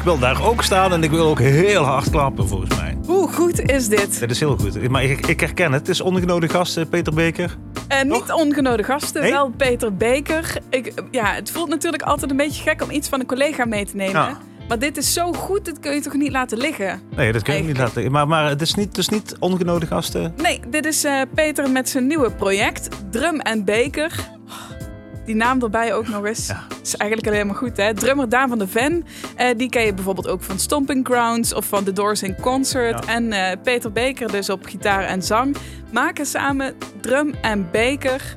Ik 0.00 0.06
wil 0.06 0.18
daar 0.18 0.44
ook 0.44 0.62
staan 0.62 0.92
en 0.92 1.02
ik 1.02 1.10
wil 1.10 1.26
ook 1.26 1.38
heel 1.38 1.82
hard 1.82 2.10
klappen, 2.10 2.48
volgens 2.48 2.76
mij. 2.76 2.96
hoe 3.06 3.32
goed 3.32 3.70
is 3.70 3.88
dit? 3.88 4.20
Dat 4.20 4.30
is 4.30 4.40
heel 4.40 4.56
goed. 4.56 4.88
Maar 4.88 5.04
ik, 5.04 5.26
ik 5.26 5.40
herken 5.40 5.72
het. 5.72 5.80
Het 5.80 5.88
is 5.88 6.00
ongenodigde 6.00 6.56
gast, 6.56 6.76
eh, 6.76 6.84
Peter 6.90 7.14
Beker. 7.14 7.56
En 7.88 8.08
niet 8.08 8.32
ongenode 8.32 8.82
gasten, 8.82 9.22
Nee? 9.22 9.30
wel 9.30 9.48
Peter 9.56 9.94
Beker. 9.96 10.56
Ik, 10.70 10.92
ja, 11.10 11.32
het 11.34 11.50
voelt 11.50 11.68
natuurlijk 11.68 12.02
altijd 12.02 12.30
een 12.30 12.36
beetje 12.36 12.62
gek 12.62 12.82
om 12.82 12.90
iets 12.90 13.08
van 13.08 13.20
een 13.20 13.26
collega 13.26 13.64
mee 13.64 13.84
te 13.86 13.96
nemen. 13.96 14.20
Ja. 14.20 14.38
Maar 14.68 14.78
dit 14.78 14.96
is 14.96 15.12
zo 15.12 15.32
goed, 15.32 15.64
dit 15.64 15.78
kun 15.80 15.94
je 15.94 16.00
toch 16.00 16.14
niet 16.14 16.32
laten 16.32 16.58
liggen? 16.58 17.00
Nee, 17.16 17.32
dat 17.32 17.42
kun 17.42 17.54
je 17.54 17.62
niet 17.62 17.78
laten. 17.78 18.10
Maar, 18.12 18.28
maar 18.28 18.48
het 18.48 18.60
is 18.60 18.74
niet, 18.74 18.98
is 18.98 19.08
niet 19.08 19.36
ongenodigde 19.38 19.94
gasten. 19.94 20.34
Nee, 20.42 20.60
dit 20.68 20.86
is 20.86 21.04
eh, 21.04 21.20
Peter 21.34 21.70
met 21.70 21.88
zijn 21.88 22.06
nieuwe 22.06 22.30
project, 22.30 22.88
Drum 23.10 23.40
en 23.40 23.64
Beker. 23.64 24.30
Die 25.30 25.38
naam 25.38 25.62
erbij 25.62 25.94
ook 25.94 26.08
nog 26.08 26.24
eens. 26.24 26.46
Ja. 26.46 26.66
is 26.82 26.96
eigenlijk 26.96 27.30
alleen 27.30 27.46
maar 27.46 27.56
goed, 27.56 27.76
hè? 27.76 27.94
Drummer 27.94 28.28
Daan 28.28 28.48
van 28.48 28.58
de 28.58 28.68
Ven. 28.68 29.04
eh, 29.36 29.46
die 29.56 29.68
ken 29.68 29.84
je 29.84 29.94
bijvoorbeeld 29.94 30.28
ook 30.28 30.42
van 30.42 30.58
Stomping 30.58 31.06
Grounds 31.06 31.54
of 31.54 31.64
van 31.64 31.84
The 31.84 31.92
Doors 31.92 32.22
in 32.22 32.40
Concert. 32.40 33.04
Ja. 33.04 33.12
En 33.12 33.32
eh, 33.32 33.56
Peter 33.62 33.92
Beker 33.92 34.32
dus 34.32 34.50
op 34.50 34.64
gitaar 34.66 35.04
en 35.04 35.22
zang. 35.22 35.56
Maken 35.92 36.26
samen 36.26 36.74
Drum 37.00 37.34
en 37.42 37.70
Beker. 37.70 38.36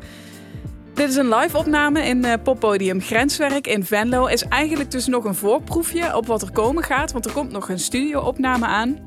Dit 0.93 1.09
is 1.09 1.15
een 1.15 1.35
live 1.35 1.57
opname 1.57 2.01
in 2.01 2.25
eh, 2.25 2.33
poppodium 2.43 3.01
Grenswerk 3.01 3.67
in 3.67 3.85
Venlo. 3.85 4.25
Is 4.25 4.43
eigenlijk 4.43 4.91
dus 4.91 5.07
nog 5.07 5.23
een 5.23 5.35
voorproefje 5.35 6.15
op 6.15 6.25
wat 6.25 6.41
er 6.41 6.51
komen 6.51 6.83
gaat. 6.83 7.11
Want 7.11 7.25
er 7.25 7.31
komt 7.31 7.51
nog 7.51 7.69
een 7.69 7.79
studio-opname 7.79 8.65
aan. 8.65 8.99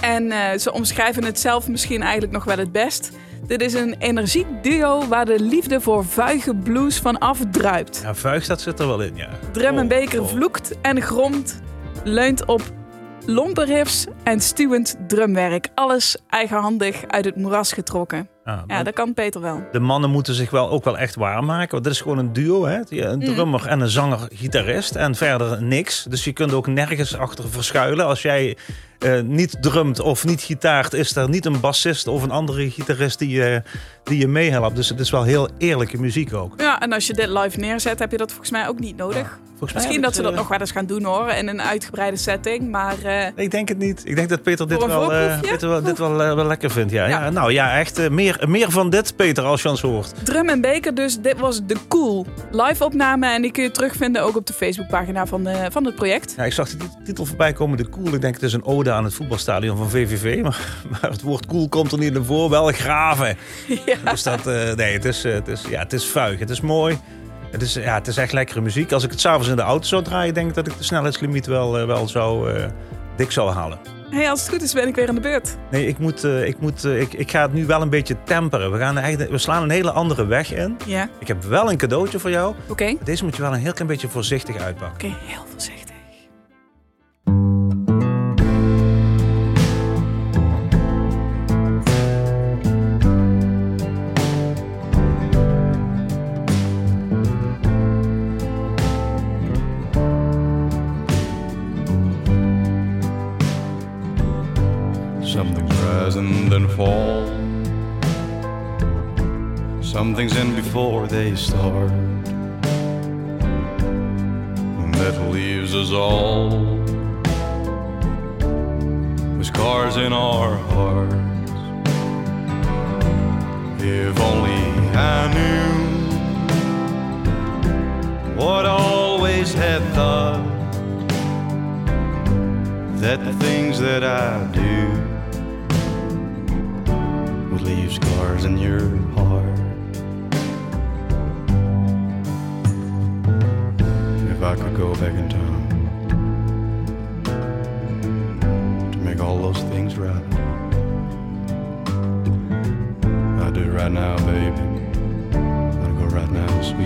En 0.00 0.60
ze 0.60 0.72
omschrijven 0.72 1.24
het 1.24 1.40
zelf 1.40 1.68
misschien 1.68 2.02
eigenlijk 2.02 2.32
nog 2.32 2.44
wel 2.44 2.58
het 2.58 2.72
best. 2.72 3.10
Dit 3.46 3.62
is 3.62 3.74
een 3.74 3.94
energiek 3.98 4.46
duo 4.62 5.08
waar 5.08 5.24
de 5.24 5.40
liefde 5.40 5.80
voor 5.80 6.04
vuige 6.04 6.54
blues 6.54 6.98
van 6.98 7.18
afdruipt. 7.18 8.00
Ja, 8.02 8.14
vuig, 8.14 8.46
dat 8.46 8.60
zit 8.60 8.80
er 8.80 8.86
wel 8.86 9.02
in, 9.02 9.16
ja. 9.16 9.28
Drum 9.52 9.78
en 9.78 9.82
Oh, 9.82 9.88
Beker 9.88 10.20
oh. 10.20 10.28
vloekt 10.28 10.80
en 10.80 11.02
gromt, 11.02 11.60
leunt 12.04 12.44
op 12.44 12.62
lompe 13.26 13.64
riffs 13.64 14.06
en 14.22 14.40
stuwend 14.40 14.96
drumwerk. 15.06 15.68
Alles 15.74 16.16
eigenhandig 16.28 17.04
uit 17.06 17.24
het 17.24 17.36
moeras 17.36 17.72
getrokken. 17.72 18.28
Ja, 18.48 18.64
Ja, 18.66 18.82
dat 18.82 18.94
kan 18.94 19.14
Peter 19.14 19.40
wel. 19.40 19.62
De 19.72 19.80
mannen 19.80 20.10
moeten 20.10 20.34
zich 20.34 20.50
wel 20.50 20.70
ook 20.70 20.84
wel 20.84 20.98
echt 20.98 21.14
waarmaken. 21.14 21.70
Want 21.70 21.84
dit 21.84 21.92
is 21.92 22.00
gewoon 22.00 22.18
een 22.18 22.32
duo, 22.32 22.64
hè? 22.66 22.78
Die- 22.88 23.02
Een 23.04 23.18
Mm. 23.18 23.24
drummer 23.24 23.66
en 23.66 23.80
een 23.80 23.88
zanger-gitarist. 23.88 24.94
En 24.94 25.14
verder 25.14 25.62
niks. 25.62 26.06
Dus 26.08 26.24
je 26.24 26.32
kunt 26.32 26.52
ook 26.52 26.66
nergens 26.66 27.16
achter 27.16 27.48
verschuilen. 27.50 28.06
Als 28.06 28.22
jij 28.22 28.56
eh, 28.98 29.20
niet 29.20 29.56
drumt 29.60 30.00
of 30.00 30.24
niet 30.24 30.40
gitaart, 30.40 30.92
is 30.92 31.16
er 31.16 31.28
niet 31.28 31.46
een 31.46 31.60
bassist 31.60 32.06
of 32.06 32.22
een 32.22 32.30
andere 32.30 32.70
gitarist 32.70 33.18
die 33.18 33.28
je, 33.28 33.62
die 34.04 34.18
je 34.18 34.28
meehelpt. 34.28 34.76
Dus 34.76 34.88
het 34.88 35.00
is 35.00 35.10
wel 35.10 35.22
heel 35.22 35.48
eerlijke 35.58 36.00
muziek 36.00 36.34
ook. 36.34 36.52
Ja, 36.60 36.80
en 36.80 36.92
als 36.92 37.06
je 37.06 37.12
dit 37.14 37.28
live 37.28 37.58
neerzet, 37.58 37.98
heb 37.98 38.10
je 38.10 38.16
dat 38.16 38.28
volgens 38.30 38.50
mij 38.50 38.68
ook 38.68 38.78
niet 38.78 38.96
nodig. 38.96 39.38
Misschien 39.74 40.00
dat 40.00 40.14
ze 40.14 40.22
dat 40.22 40.32
eh, 40.32 40.38
nog 40.38 40.48
wel 40.48 40.58
eens 40.58 40.70
gaan 40.70 40.86
doen 40.86 41.04
hoor, 41.04 41.30
in 41.30 41.48
een 41.48 41.62
uitgebreide 41.62 42.16
setting. 42.16 42.70
Maar 42.70 43.02
eh, 43.02 43.26
Ik 43.34 43.50
denk 43.50 43.68
het 43.68 43.78
niet. 43.78 44.02
Ik 44.04 44.16
denk 44.16 44.28
dat 44.28 44.42
Peter 44.42 44.68
dit 44.68 44.84
wel, 44.86 45.12
eh, 45.12 45.40
dit 45.40 45.60
wel, 45.62 45.82
dit 45.82 45.98
wel, 45.98 46.22
eh, 46.22 46.34
wel 46.34 46.44
lekker 46.46 46.70
vindt. 46.70 46.92
Ja. 46.92 47.06
Ja. 47.06 47.24
Ja. 47.24 47.30
nou 47.30 47.52
ja, 47.52 47.78
echt 47.78 47.98
eh, 47.98 48.08
meer, 48.38 48.48
meer 48.48 48.70
van 48.70 48.90
dit, 48.90 49.16
Peter, 49.16 49.44
als 49.44 49.62
je 49.62 49.68
ons 49.68 49.80
hoort. 49.80 50.12
Drum 50.24 50.48
en 50.48 50.60
Beker 50.60 50.94
dus, 50.94 51.20
dit 51.20 51.38
was 51.38 51.60
de 51.66 51.76
Cool 51.88 52.26
live 52.50 52.84
opname. 52.84 53.26
En 53.26 53.42
die 53.42 53.52
kun 53.52 53.62
je 53.62 53.70
terugvinden 53.70 54.22
ook 54.22 54.36
op 54.36 54.46
de 54.46 54.52
Facebookpagina 54.52 55.26
van, 55.26 55.44
de, 55.44 55.66
van 55.70 55.84
het 55.84 55.94
project. 55.94 56.34
Ja, 56.36 56.44
ik 56.44 56.52
zag 56.52 56.68
de 56.68 56.76
titel 57.04 57.24
voorbij 57.24 57.52
komen, 57.52 57.76
de 57.76 57.88
cool. 57.88 58.14
Ik 58.14 58.20
denk 58.20 58.34
het 58.34 58.42
is 58.42 58.52
een 58.52 58.64
ode 58.64 58.92
aan 58.92 59.04
het 59.04 59.14
voetbalstadion 59.14 59.76
van 59.76 59.90
VVV. 59.90 60.42
Maar, 60.42 60.76
maar 60.90 61.10
het 61.10 61.22
woord 61.22 61.46
cool 61.46 61.68
komt 61.68 61.92
er 61.92 61.98
niet 61.98 62.14
in 62.14 62.24
voor. 62.24 62.50
Wel 62.50 62.66
graven. 62.66 63.36
Ja. 63.86 64.10
Dus 64.10 64.22
dat, 64.22 64.46
eh, 64.46 64.74
nee, 64.74 64.92
het 64.92 65.04
is, 65.04 65.24
eh, 65.24 65.32
het, 65.32 65.48
is, 65.48 65.64
ja, 65.68 65.78
het 65.78 65.92
is 65.92 66.06
vuig. 66.06 66.38
Het 66.38 66.50
is 66.50 66.60
mooi. 66.60 66.98
Het 67.50 67.62
is, 67.62 67.74
ja, 67.74 67.94
het 67.94 68.06
is 68.06 68.16
echt 68.16 68.32
lekkere 68.32 68.60
muziek. 68.60 68.92
Als 68.92 69.04
ik 69.04 69.10
het 69.10 69.20
s'avonds 69.20 69.48
in 69.48 69.56
de 69.56 69.62
auto 69.62 69.86
zou 69.86 70.02
draaien, 70.02 70.34
denk 70.34 70.48
ik 70.48 70.54
dat 70.54 70.66
ik 70.66 70.78
de 70.78 70.84
snelheidslimiet 70.84 71.46
wel, 71.46 71.78
eh, 71.78 71.86
wel 71.86 72.08
zou, 72.08 72.52
eh, 72.52 72.66
dik 73.16 73.30
zou 73.30 73.50
halen. 73.50 73.97
Hey, 74.10 74.30
als 74.30 74.40
het 74.40 74.48
goed 74.48 74.62
is 74.62 74.72
ben 74.72 74.88
ik 74.88 74.94
weer 74.94 75.08
aan 75.08 75.14
de 75.14 75.20
beurt. 75.20 75.56
Nee, 75.70 75.86
ik, 75.86 75.98
moet, 75.98 76.24
eh, 76.24 76.46
ik, 76.46 76.60
moet, 76.60 76.84
eh, 76.84 77.00
ik, 77.00 77.12
ik 77.12 77.30
ga 77.30 77.42
het 77.42 77.52
nu 77.52 77.66
wel 77.66 77.82
een 77.82 77.90
beetje 77.90 78.16
temperen. 78.24 78.72
We, 78.72 78.78
gaan 78.78 78.98
eigenlijk, 78.98 79.30
we 79.30 79.38
slaan 79.38 79.62
een 79.62 79.70
hele 79.70 79.90
andere 79.90 80.26
weg 80.26 80.52
in. 80.54 80.76
Ja, 80.86 81.08
Ik 81.18 81.28
heb 81.28 81.42
wel 81.44 81.70
een 81.70 81.76
cadeautje 81.76 82.18
voor 82.18 82.30
jou. 82.30 82.54
oké. 82.68 82.84
Oké, 82.84 83.04
Deze 83.04 83.24
moet 83.24 83.36
je 83.36 83.42
wel 83.42 83.52
een 83.52 83.58
heel 83.60 83.72
klein 83.72 83.88
beetje 83.88 84.08
voorzichtig 84.08 84.56
uitpakken. 84.56 85.14
heel 85.24 85.44
voorzichtig. 85.52 85.87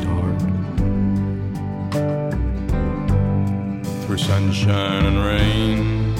Sweetheart. 0.03 0.41
Through 4.05 4.19
sunshine 4.19 5.07
and 5.07 5.19
rain 5.25 6.15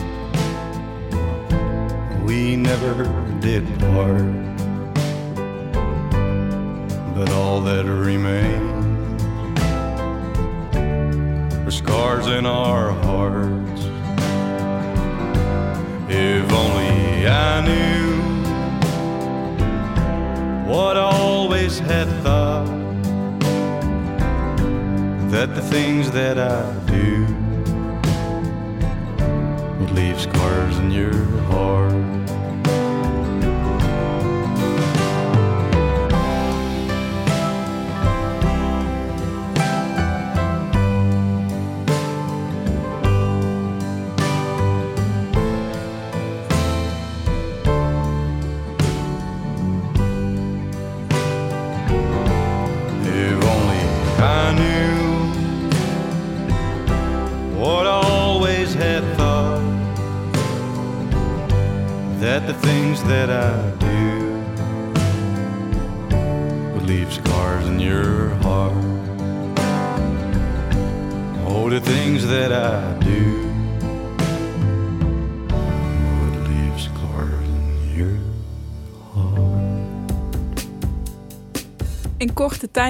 we 2.25 2.57
never 2.57 3.05
did 3.41 3.65
part. 3.81 4.43
But 7.15 7.31
all 7.31 7.61
that 7.63 7.85
remains 7.85 9.23
are 11.67 11.71
scars 11.71 12.27
in 12.27 12.47
our 12.47 12.91
hearts. 12.91 13.83
If 16.09 16.53
only 16.53 17.27
I 17.29 17.61
knew 17.67 18.23
what 20.71 20.97
I 20.97 21.01
always 21.01 21.79
had 21.79 22.09
thought 22.23 22.82
that 25.33 25.55
the 25.55 25.63
things 25.63 26.11
that 26.11 26.37
I 26.39 26.61
do 26.85 27.25
would 29.81 29.91
leave 29.93 30.21
scars 30.21 30.77
in 30.77 30.91
your 30.91 31.15
heart. 31.49 32.32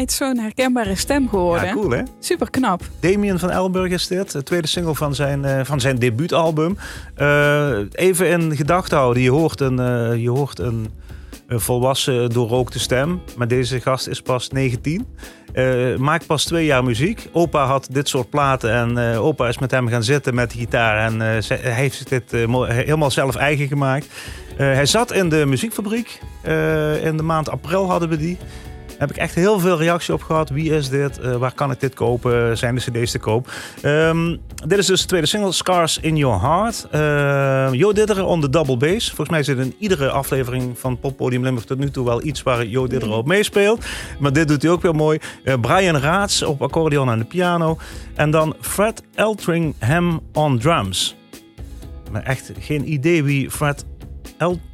Tijd 0.06 0.12
zo'n 0.12 0.38
herkenbare 0.38 0.94
stem 0.94 1.28
geworden. 1.28 1.66
Ja, 1.66 1.72
cool 1.72 1.90
hè? 1.90 2.02
Super 2.18 2.50
knap. 2.50 2.82
Damien 3.00 3.38
van 3.38 3.50
Elburg 3.50 3.90
is 3.92 4.06
dit, 4.06 4.32
de 4.32 4.42
tweede 4.42 4.66
single 4.66 4.94
van 4.94 5.14
zijn, 5.14 5.44
eh, 5.44 5.64
van 5.64 5.80
zijn 5.80 5.98
debuutalbum. 5.98 6.78
Eh, 7.14 7.70
even 7.92 8.28
in 8.28 8.56
gedachten 8.56 8.98
houden, 8.98 9.22
je 9.22 9.30
hoort 9.30 9.60
een, 9.60 9.78
eh, 9.78 10.16
je 10.22 10.30
hoort 10.30 10.58
een, 10.58 10.90
een 11.46 11.60
volwassen 11.60 12.30
doorrookte 12.30 12.78
stem. 12.78 13.20
Maar 13.36 13.48
deze 13.48 13.80
gast 13.80 14.06
is 14.06 14.22
pas 14.22 14.48
19. 14.50 15.06
Eh, 15.52 15.96
maakt 15.96 16.26
pas 16.26 16.44
twee 16.44 16.64
jaar 16.64 16.84
muziek. 16.84 17.28
Opa 17.32 17.64
had 17.66 17.88
dit 17.90 18.08
soort 18.08 18.30
platen 18.30 18.72
en 18.72 18.98
opa 19.18 19.48
is 19.48 19.58
met 19.58 19.70
hem 19.70 19.88
gaan 19.88 20.02
zitten 20.04 20.34
met 20.34 20.50
de 20.50 20.58
gitaar. 20.58 21.06
En 21.06 21.22
eh, 21.34 21.42
ze- 21.42 21.54
hij 21.54 21.72
heeft 21.72 22.08
dit 22.08 22.30
helemaal 22.30 23.10
zelf 23.10 23.36
eigen 23.36 23.66
gemaakt. 23.68 24.06
Hij 24.56 24.86
zat 24.86 25.12
in 25.12 25.28
de 25.28 25.46
muziekfabriek. 25.46 26.20
In 27.02 27.16
de 27.16 27.22
maand 27.22 27.50
april 27.50 27.90
hadden 27.90 28.08
we 28.08 28.16
die. 28.16 28.38
Heb 29.02 29.10
ik 29.10 29.16
echt 29.16 29.34
heel 29.34 29.58
veel 29.58 29.78
reactie 29.78 30.14
op 30.14 30.22
gehad. 30.22 30.50
Wie 30.50 30.74
is 30.74 30.88
dit? 30.88 31.18
Eh, 31.18 31.36
waar 31.36 31.52
kan 31.54 31.70
ik 31.70 31.80
dit 31.80 31.94
kopen? 31.94 32.58
Zijn 32.58 32.74
de 32.74 32.80
cd's 32.80 33.10
te 33.10 33.18
koop? 33.18 33.52
Ehm, 33.80 34.36
dit 34.66 34.78
is 34.78 34.86
dus 34.86 35.00
de 35.00 35.06
tweede 35.06 35.26
single, 35.26 35.52
Scars 35.52 35.98
in 35.98 36.16
Your 36.16 36.40
Heart. 36.40 36.86
Uh, 36.94 37.80
Jo 37.80 37.92
Didderen 37.92 38.26
on 38.26 38.40
the 38.40 38.50
double 38.50 38.76
bass. 38.76 39.06
Volgens 39.06 39.28
mij 39.28 39.42
zit 39.42 39.58
in 39.58 39.74
iedere 39.78 40.10
aflevering 40.10 40.78
van 40.78 40.98
Poppodium 40.98 41.42
Limburg 41.42 41.66
tot 41.66 41.78
nu 41.78 41.90
toe 41.90 42.04
wel 42.04 42.24
iets 42.24 42.42
waar 42.42 42.66
Jo 42.66 42.86
Didderen 42.86 43.16
op 43.16 43.26
meespeelt. 43.26 43.84
Maar 44.18 44.32
dit 44.32 44.48
doet 44.48 44.62
hij 44.62 44.70
ook 44.70 44.82
weer 44.82 44.94
mooi. 44.94 45.18
Eh, 45.44 45.54
Brian 45.60 45.96
Raats 45.96 46.42
op 46.42 46.62
accordeon 46.62 47.10
en 47.10 47.18
de 47.18 47.24
piano. 47.24 47.78
En 48.14 48.30
dan 48.30 48.56
Fred 48.60 49.02
Eltringham 49.14 50.20
on 50.32 50.58
drums. 50.58 51.16
Maar 52.10 52.22
echt 52.22 52.52
geen 52.58 52.92
idee 52.92 53.24
wie 53.24 53.50
Fred 53.50 53.84
Eltringham 54.38 54.71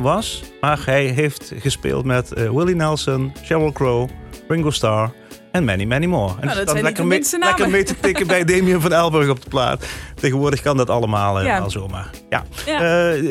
was. 0.00 0.42
Maar 0.60 0.82
hij 0.84 1.04
heeft 1.04 1.52
gespeeld 1.58 2.04
met 2.04 2.32
eh, 2.32 2.50
Willie 2.50 2.74
Nelson, 2.74 3.32
Sheryl 3.44 3.72
Crow, 3.72 4.08
Ringo 4.48 4.70
Starr 4.70 5.12
en 5.52 5.64
many, 5.64 5.84
many 5.84 6.06
more. 6.06 6.32
En 6.40 6.46
Nou, 6.46 6.58
dat 6.58 6.66
dan 6.66 6.82
lekker, 6.82 7.06
mee, 7.06 7.20
lekker 7.38 7.70
mee 7.70 7.82
te 7.82 7.94
tikken 8.00 8.26
bij 8.26 8.44
Damien 8.54 8.80
van 8.80 8.92
Elburg 8.92 9.28
op 9.28 9.42
de 9.42 9.48
plaat. 9.48 9.86
Tegenwoordig 10.14 10.60
kan 10.62 10.76
dat 10.76 10.90
allemaal 10.90 11.42
Ja. 11.42 11.58
al 11.58 11.70
zomaar. 11.70 12.10
Ja. 12.30 12.44
Ja. 12.66 12.74
Eh, 12.74 13.22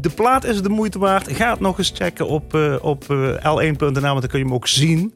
de 0.00 0.10
plaat 0.14 0.44
is 0.44 0.62
de 0.62 0.68
moeite 0.68 0.98
waard. 0.98 1.32
Ga 1.32 1.50
het 1.50 1.60
nog 1.60 1.78
eens 1.78 1.92
checken 1.94 2.26
op, 2.28 2.54
op 2.80 3.10
eh, 3.10 3.16
l1.nl, 3.36 3.80
want 3.80 4.00
dan 4.02 4.26
kun 4.28 4.38
je 4.38 4.44
hem 4.44 4.54
ook 4.54 4.68
zien. 4.68 5.14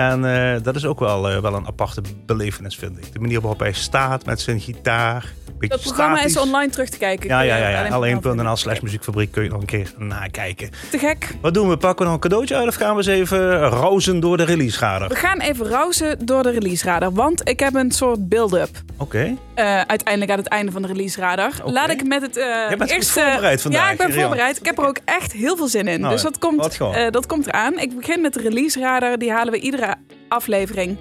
En 0.00 0.24
eh, 0.54 0.62
dat 0.62 0.76
is 0.76 0.84
ook 0.84 0.98
wel, 0.98 1.30
eh, 1.30 1.40
wel 1.40 1.54
een 1.54 1.66
aparte 1.66 2.02
belevenis, 2.26 2.76
vind 2.76 2.98
ik. 2.98 3.12
De 3.12 3.18
manier 3.20 3.40
waarop 3.40 3.58
hij 3.60 3.72
staat 3.72 4.24
met 4.24 4.40
zijn 4.40 4.60
gitaar. 4.60 5.32
Dat 5.68 5.80
programma 5.80 6.16
statisch. 6.16 6.34
is 6.36 6.40
online 6.42 6.70
terug 6.72 6.88
te 6.88 6.98
kijken. 6.98 7.28
Ja, 7.28 7.40
ja, 7.40 7.56
ja. 7.56 7.68
ja. 7.68 7.88
alleen 7.88 8.18
maar 8.22 8.34
L1.nl 8.36 8.56
slash 8.56 8.80
muziekfabriek 8.80 9.30
kun 9.32 9.42
je 9.42 9.48
nog 9.50 9.60
een 9.60 9.66
keer 9.66 9.92
nakijken. 9.98 10.70
Te 10.90 10.98
gek. 10.98 11.34
Wat 11.40 11.54
doen 11.54 11.68
we? 11.68 11.76
Pakken 11.76 11.98
we 11.98 12.04
nog 12.04 12.14
een 12.14 12.20
cadeautje 12.20 12.56
uit 12.56 12.68
of 12.68 12.74
gaan 12.74 12.90
we 12.90 12.96
eens 12.96 13.06
even 13.06 13.60
rozen 13.68 14.20
door 14.20 14.36
de 14.36 14.42
release-radar? 14.42 15.08
We 15.08 15.14
gaan 15.14 15.40
even 15.40 15.66
rauzen 15.66 16.26
door 16.26 16.42
de 16.42 16.50
release 16.50 16.84
radar, 16.84 17.12
want 17.12 17.48
ik 17.48 17.60
heb 17.60 17.74
een 17.74 17.90
soort 17.90 18.28
build-up. 18.28 18.68
Oké. 18.96 19.36
eh, 19.54 19.80
uiteindelijk 19.80 20.30
aan 20.30 20.38
het 20.38 20.48
einde 20.48 20.72
van 20.72 20.82
de 20.82 20.88
release 20.88 21.20
radar. 21.20 21.52
Laat 21.64 21.90
ik 21.90 22.06
met 22.06 22.22
het 22.22 22.36
eh, 22.36 22.68
bent 22.78 22.90
eerste. 22.90 23.20
voorbereid 23.20 23.62
vandaag, 23.62 23.84
Ja, 23.84 23.90
ik 23.90 23.96
ben 23.98 24.06
Rian. 24.06 24.20
voorbereid. 24.20 24.58
Ik 24.58 24.64
heb 24.66 24.78
er 24.78 24.86
ook 24.86 24.98
echt 25.04 25.32
heel 25.32 25.56
veel 25.56 25.68
zin 25.68 25.88
in. 25.88 26.00
Nou 26.00 26.12
dus 26.12 26.22
dat 26.22 26.38
komt, 26.38 26.78
dat 27.10 27.26
komt 27.26 27.46
eraan. 27.46 27.78
Ik 27.78 27.96
begin 27.96 28.20
met 28.20 28.34
de 28.34 28.40
release 28.40 28.80
radar. 28.80 29.18
Die 29.18 29.32
halen 29.32 29.52
we 29.52 29.58
iedere 29.60 29.89
aflevering 30.28 30.96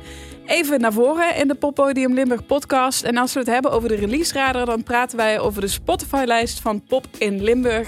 even 0.45 0.82
naar 0.82 0.93
voren 0.93 1.36
in 1.36 1.47
de 1.47 1.56
Poppodium 1.56 2.13
Limburg 2.13 2.45
podcast. 2.45 3.04
En 3.04 3.17
als 3.17 3.34
we 3.34 3.39
het 3.39 3.49
hebben 3.49 3.71
over 3.71 3.89
de 3.89 3.95
release 3.95 4.34
radar, 4.34 4.65
dan 4.65 4.84
praten 4.84 5.17
wij 5.17 5.39
over 5.39 5.62
de 5.62 5.67
Spotify-lijst 5.67 6.60
van 6.60 6.84
Pop 6.84 7.06
in 7.17 7.43
Limburg. 7.43 7.88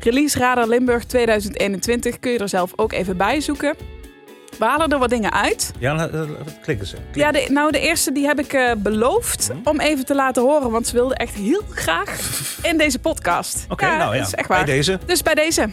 Release 0.00 0.38
radar 0.38 0.68
Limburg 0.68 1.04
2021 1.04 2.18
kun 2.18 2.30
je 2.32 2.38
er 2.38 2.48
zelf 2.48 2.72
ook 2.76 2.92
even 2.92 3.16
bij 3.16 3.40
zoeken. 3.40 3.74
We 4.58 4.64
halen 4.64 4.88
er 4.92 4.98
wat 4.98 5.10
dingen 5.10 5.32
uit. 5.32 5.72
Ja, 5.78 6.08
klikken 6.62 6.86
ze. 6.86 6.96
Ja, 7.12 7.32
de, 7.32 7.46
nou 7.50 7.70
de 7.72 7.80
eerste 7.80 8.12
die 8.12 8.26
heb 8.26 8.38
ik 8.38 8.52
eh, 8.52 8.72
beloofd 8.78 9.48
Mhm. 9.54 9.68
om 9.68 9.80
even 9.80 10.04
te 10.06 10.14
laten 10.14 10.42
horen. 10.42 10.70
Want 10.70 10.86
ze 10.86 10.92
wilde 10.94 11.14
echt 11.14 11.34
heel 11.34 11.62
graag 11.70 12.18
in 12.70 12.78
deze 12.78 12.98
podcast. 12.98 13.66
Oké, 13.68 13.84
nou 13.84 13.98
ja. 14.14 14.18
Dat 14.18 14.26
is 14.26 14.34
echt 14.34 14.48
Bij 14.48 14.56
waar. 14.56 14.66
deze. 14.66 14.98
Dus 15.06 15.22
bij 15.22 15.34
deze. 15.34 15.68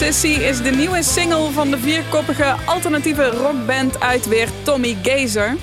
Sissy 0.00 0.28
is 0.28 0.62
de 0.62 0.70
nieuwe 0.70 1.02
single 1.02 1.50
van 1.50 1.70
de 1.70 1.78
vierkoppige 1.78 2.54
alternatieve 2.64 3.28
rockband 3.28 4.00
uit 4.00 4.28
weer 4.28 4.48
Tommy 4.62 4.96
Gazer. 5.02 5.56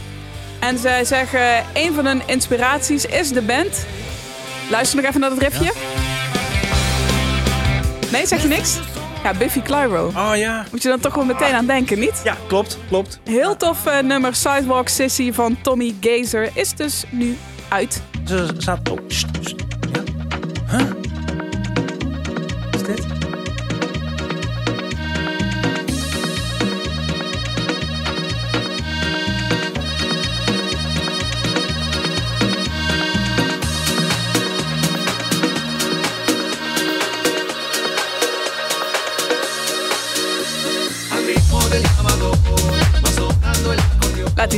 En 0.59 0.77
zij 0.77 1.05
zeggen, 1.05 1.65
een 1.73 1.93
van 1.93 2.05
hun 2.05 2.21
inspiraties 2.25 3.05
is 3.05 3.29
de 3.29 3.41
band. 3.41 3.85
Luister 4.69 4.97
nog 4.97 5.05
even 5.09 5.19
naar 5.19 5.29
het 5.29 5.39
riffje. 5.39 5.73
Nee, 8.11 8.27
zeg 8.27 8.41
je 8.41 8.47
niks? 8.47 8.79
Ja, 9.23 9.33
Biffy 9.33 9.61
Clyro. 9.61 10.11
Oh 10.15 10.31
ja. 10.35 10.65
Moet 10.71 10.81
je 10.81 10.89
dan 10.89 10.99
toch 10.99 11.15
wel 11.15 11.25
meteen 11.25 11.53
aan 11.53 11.65
denken, 11.65 11.99
niet? 11.99 12.21
Ja, 12.23 12.37
klopt, 12.47 12.77
klopt. 12.87 13.19
Heel 13.23 13.57
tof 13.57 13.85
eh, 13.85 13.99
nummer 13.99 14.35
Sidewalk 14.35 14.87
Sissy 14.87 15.31
van 15.31 15.57
Tommy 15.61 15.95
Gazer 16.01 16.49
is 16.53 16.73
dus 16.73 17.03
nu 17.09 17.37
uit. 17.67 18.01
Ze 18.25 18.47
staat... 18.57 18.89
Oh, 18.89 18.97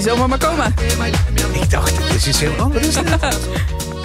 zomaar 0.10 0.30
maar 0.30 0.38
komen. 0.38 0.74
Ik 1.54 1.70
dacht, 1.70 1.98
dit 1.98 2.16
is 2.16 2.28
iets 2.28 2.40
heel 2.40 2.54
anders. 2.58 2.88
Is 2.88 2.94
dit? 2.94 3.06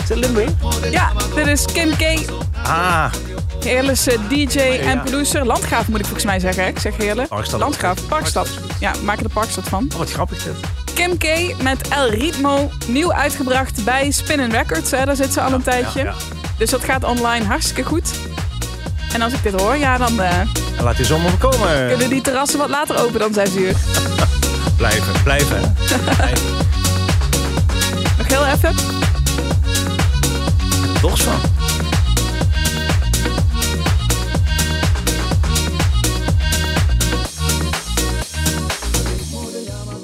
Is 0.03 0.09
het 0.09 0.19
Limburg? 0.19 0.51
Ja, 0.91 1.13
dit 1.35 1.47
is 1.47 1.65
Kim 1.73 1.91
K. 1.97 2.31
Ah, 2.63 3.13
Heerlijkse 3.61 4.19
DJ 4.29 4.59
en 4.59 5.01
producer. 5.03 5.47
Landgraaf 5.47 5.89
moet 5.89 5.99
ik 5.99 6.05
volgens 6.05 6.25
mij 6.25 6.41
zeggen. 6.41 6.67
Ik 6.67 6.79
zeg 6.79 6.97
heerlijk. 6.97 7.29
Parkstad. 7.29 7.61
Landgraaf, 7.61 8.07
Parkstad. 8.09 8.49
Ja, 8.81 8.93
we 8.93 9.05
maken 9.05 9.25
er 9.25 9.31
Parkstad 9.31 9.65
van. 9.69 9.89
oh, 9.93 9.99
wat 9.99 10.11
grappig 10.13 10.43
dit. 10.43 10.53
Kim 10.95 11.19
K 11.19 11.55
met 11.63 11.89
El 11.89 12.09
Ritmo. 12.09 12.71
Nieuw 12.87 13.13
uitgebracht 13.13 13.85
bij 13.85 14.11
Spinning 14.11 14.53
Records. 14.53 14.91
Hè. 14.91 15.05
Daar 15.05 15.17
zit 15.17 15.33
ze 15.33 15.41
al 15.41 15.53
een 15.53 15.63
tijdje. 15.63 15.99
Ja, 15.99 16.05
ja. 16.05 16.15
Dus 16.59 16.71
dat 16.71 16.85
gaat 16.85 17.05
online 17.05 17.45
hartstikke 17.45 17.83
goed. 17.83 18.11
En 19.13 19.23
als 19.23 19.33
ik 19.33 19.43
dit 19.43 19.61
hoor, 19.61 19.77
ja, 19.77 19.99
dan 19.99 20.21
eh, 20.21 20.39
En 20.39 20.83
laat 20.85 20.97
die 20.97 21.07
zomer 21.07 21.33
komen. 21.39 21.89
kunnen 21.89 22.09
die 22.11 22.21
terrassen 22.21 22.59
wat 22.59 22.69
later 22.69 23.05
open 23.05 23.21
dan 23.21 23.33
6 23.35 23.55
uur. 23.57 23.75
Blijven, 24.77 25.23
blijven. 25.23 25.75
hè. 25.77 26.33
Nog 28.19 28.27
heel 28.29 28.47
even. 28.47 28.75
Los 31.03 31.23
van. 31.23 31.41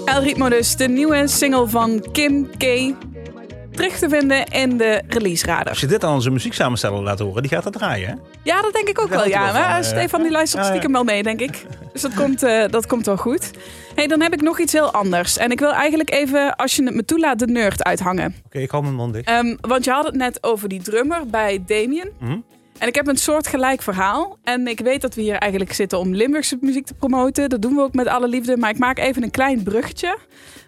El 0.04 0.22
Ritmo 0.22 0.48
dus, 0.48 0.76
de 0.76 0.88
nieuwe 0.88 1.28
single 1.28 1.68
van 1.68 2.04
Kim 2.12 2.48
K. 2.56 2.64
Terug 3.80 3.98
te 3.98 4.08
vinden 4.08 4.46
in 4.46 4.76
de 4.76 5.02
release 5.08 5.46
radar. 5.46 5.68
Als 5.68 5.80
je 5.80 5.86
dit 5.86 6.04
aan 6.04 6.14
onze 6.14 6.30
muzieksamensteller 6.30 7.02
laat 7.02 7.18
horen, 7.18 7.42
die 7.42 7.50
gaat 7.50 7.62
dat 7.62 7.72
draaien, 7.72 8.08
hè? 8.08 8.14
Ja, 8.42 8.62
dat 8.62 8.72
denk 8.72 8.88
ik 8.88 9.00
ook 9.00 9.08
wel. 9.08 9.28
Ja, 9.28 9.52
wel 9.52 9.62
van, 9.62 9.72
eh. 9.72 9.82
Stefan 9.82 10.22
die 10.22 10.30
luistert 10.30 10.64
stiekem 10.66 10.92
wel 10.92 11.04
mee, 11.04 11.22
denk 11.22 11.40
ik. 11.40 11.66
Dus 11.92 12.02
dat 12.02 12.14
komt, 12.14 12.42
eh, 12.42 12.64
dat 12.70 12.86
komt 12.86 13.06
wel 13.06 13.16
goed. 13.16 13.50
hey, 13.94 14.06
dan 14.06 14.20
heb 14.20 14.32
ik 14.32 14.40
nog 14.40 14.58
iets 14.60 14.72
heel 14.72 14.92
anders. 14.92 15.36
En 15.38 15.50
ik 15.50 15.58
wil 15.58 15.72
eigenlijk 15.72 16.10
even, 16.10 16.56
als 16.56 16.76
je 16.76 16.84
het 16.84 16.94
me 16.94 17.04
toelaat, 17.04 17.38
de 17.38 17.46
nerd 17.46 17.84
uithangen. 17.84 18.34
Oké, 18.46 18.58
ik 18.58 18.70
hou 18.70 18.82
mijn 18.82 18.94
mond 18.94 19.12
dicht. 19.12 19.28
Ehm, 19.28 19.56
want 19.60 19.84
je 19.84 19.90
had 19.90 20.04
het 20.04 20.14
net 20.14 20.42
over 20.42 20.68
die 20.68 20.82
drummer 20.82 21.26
bij 21.26 21.62
Damien. 21.66 22.10
Mhm. 22.18 22.38
En 22.80 22.88
ik 22.88 22.94
heb 22.94 23.06
een 23.06 23.16
soort 23.16 23.46
gelijk 23.46 23.82
verhaal. 23.82 24.38
En 24.42 24.66
ik 24.66 24.80
weet 24.80 25.00
dat 25.00 25.14
we 25.14 25.22
hier 25.22 25.36
eigenlijk 25.36 25.72
zitten 25.72 25.98
om 25.98 26.14
Limburgse 26.14 26.58
muziek 26.60 26.86
te 26.86 26.94
promoten. 26.94 27.48
Dat 27.48 27.62
doen 27.62 27.74
we 27.74 27.80
ook 27.80 27.94
met 27.94 28.06
alle 28.06 28.28
liefde. 28.28 28.56
Maar 28.56 28.70
ik 28.70 28.78
maak 28.78 28.98
even 28.98 29.22
een 29.22 29.30
klein 29.30 29.62
bruggetje. 29.62 30.18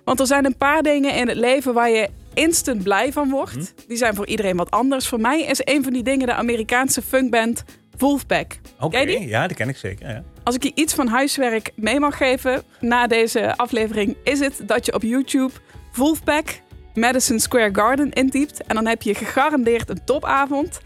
Want 0.05 0.20
er 0.20 0.27
zijn 0.27 0.44
een 0.44 0.57
paar 0.57 0.83
dingen 0.83 1.14
in 1.14 1.29
het 1.29 1.37
leven 1.37 1.75
waar 1.75 1.90
je 1.90 2.09
instant 2.35 2.83
blij 2.83 3.12
van 3.12 3.31
wordt. 3.31 3.57
Mhm. 3.57 3.64
Die 3.88 3.96
zijn 3.96 4.14
voor 4.14 4.27
iedereen 4.27 4.57
wat 4.57 4.70
anders. 4.70 5.09
Voor 5.09 5.20
mij 5.20 5.42
is 5.42 5.61
een 5.64 5.83
van 5.83 5.92
die 5.92 6.03
dingen 6.03 6.27
de 6.27 6.35
Amerikaanse 6.35 7.03
funkband 7.03 7.64
Wolfpack. 7.98 8.59
Oké, 8.81 9.05
die? 9.05 9.27
ja, 9.27 9.46
die 9.46 9.57
ken 9.57 9.68
ik 9.68 9.77
zeker. 9.77 10.09
Ja. 10.09 10.22
Als 10.42 10.55
ik 10.55 10.62
je 10.62 10.72
iets 10.75 10.94
van 10.94 11.07
huiswerk 11.07 11.70
mee 11.77 12.01
mag 12.01 12.16
geven 12.16 12.62
na 12.81 13.07
deze 13.07 13.57
aflevering, 13.57 14.16
is 14.25 14.40
het 14.40 14.62
dat 14.66 14.87
je 14.87 14.94
op 14.94 15.03
YouTube 15.03 15.53
Wolfpack 15.92 16.61
Madison 16.94 17.38
Square 17.38 17.75
Garden 17.75 18.12
intypt. 18.12 18.62
En 18.62 18.75
dan 18.75 18.87
heb 18.87 19.03
je 19.03 19.14
gegarandeerd 19.14 19.88
een 19.88 20.05
topavond. 20.05 20.81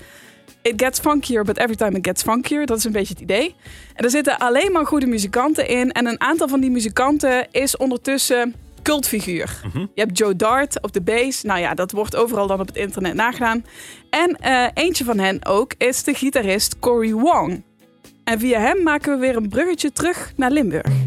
It 0.66 0.83
gets 0.83 1.00
funkier, 1.00 1.44
but 1.44 1.59
every 1.59 1.76
time 1.76 1.96
it 1.96 2.07
gets 2.07 2.22
funkier. 2.22 2.66
Dat 2.66 2.79
is 2.79 2.85
een 2.85 2.92
beetje 2.92 3.12
het 3.12 3.22
idee. 3.22 3.55
En 3.94 4.05
er 4.05 4.11
zitten 4.11 4.38
alleen 4.38 4.72
maar 4.72 4.87
goede 4.87 5.07
muzikanten 5.07 5.68
in. 5.68 5.92
En 5.92 6.07
een 6.07 6.20
aantal 6.20 6.48
van 6.48 6.61
die 6.61 6.70
muzikanten 6.70 7.46
is 7.50 7.76
ondertussen 7.76 8.55
cultfiguur. 8.83 9.61
Je 9.94 10.00
hebt 10.00 10.18
Joe 10.18 10.37
Dart 10.37 10.83
op 10.83 10.92
de 10.92 11.00
bass. 11.00 11.42
Nou 11.42 11.61
ja, 11.61 11.74
dat 11.74 11.92
wordt 11.92 12.16
overal 12.16 12.46
dan 12.46 12.61
op 12.61 12.66
het 12.66 12.76
internet 12.76 13.14
nagedaan. 13.14 13.64
En 14.11 14.37
eh, 14.40 14.66
eentje 14.74 15.05
van 15.05 15.18
hen 15.18 15.44
ook 15.44 15.74
is 15.79 16.02
de 16.02 16.14
gitarist 16.14 16.79
Cory 16.79 17.12
Wong. 17.12 17.62
En 18.24 18.38
via 18.38 18.61
hem 18.61 18.83
maken 18.83 19.12
we 19.12 19.18
weer 19.18 19.37
een 19.37 19.48
bruggetje 19.48 19.92
terug 19.92 20.33
naar 20.37 20.50
Limburg. 20.50 21.05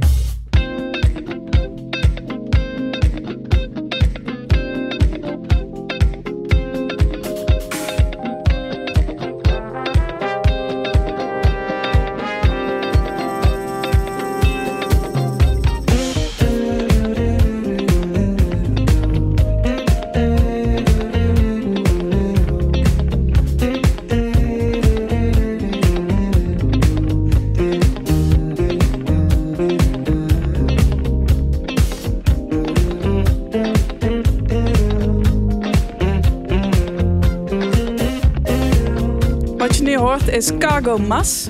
Is 40.39 40.52
Cargo 40.60 40.97
Mas. 40.97 41.49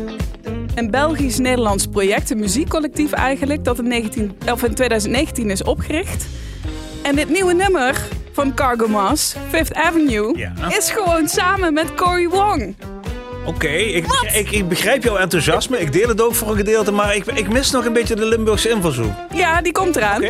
Een 0.76 0.92
Belgisch-Nederlands 0.92 1.86
project, 1.88 2.30
een 2.30 2.40
muziekcollectief 2.40 3.12
eigenlijk, 3.12 3.64
dat 3.64 3.80
in, 3.80 3.88
19, 3.88 4.38
of 4.52 4.64
in 4.64 4.74
2019 4.74 5.50
is 5.50 5.64
opgericht. 5.64 6.26
En 7.02 7.16
dit 7.16 7.30
nieuwe 7.30 7.54
nummer 7.54 8.02
van 8.32 8.54
Cargo 8.54 8.88
Mas, 8.88 9.36
Fifth 9.50 9.74
Avenue, 9.74 10.38
Ja. 10.38 10.54
is 10.78 10.92
gewoon 10.92 11.28
samen 11.28 11.74
met 11.74 11.94
Cory 11.96 12.28
Wong. 12.28 12.76
Oké, 13.46 13.68
ik, 13.68 14.06
ik, 14.34 14.52
ik 14.52 14.68
begrijp 14.68 15.04
jouw 15.04 15.18
enthousiasme. 15.18 15.80
Ik 15.80 15.94
deel 15.94 16.08
het 16.08 16.22
ook 16.22 16.36
voor 16.36 16.50
een 16.50 16.56
gedeelte, 16.58 16.92
maar 16.92 17.16
ik, 17.16 17.26
ik 17.26 17.50
mis 17.50 17.72
nog 17.72 17.86
een 17.86 17.94
beetje 17.94 18.16
de 18.16 18.26
Limburgse 18.26 18.70
invalshoek. 18.70 19.12
Ja, 19.34 19.62
die 19.62 19.72
komt 19.72 19.96
eraan. 19.96 20.24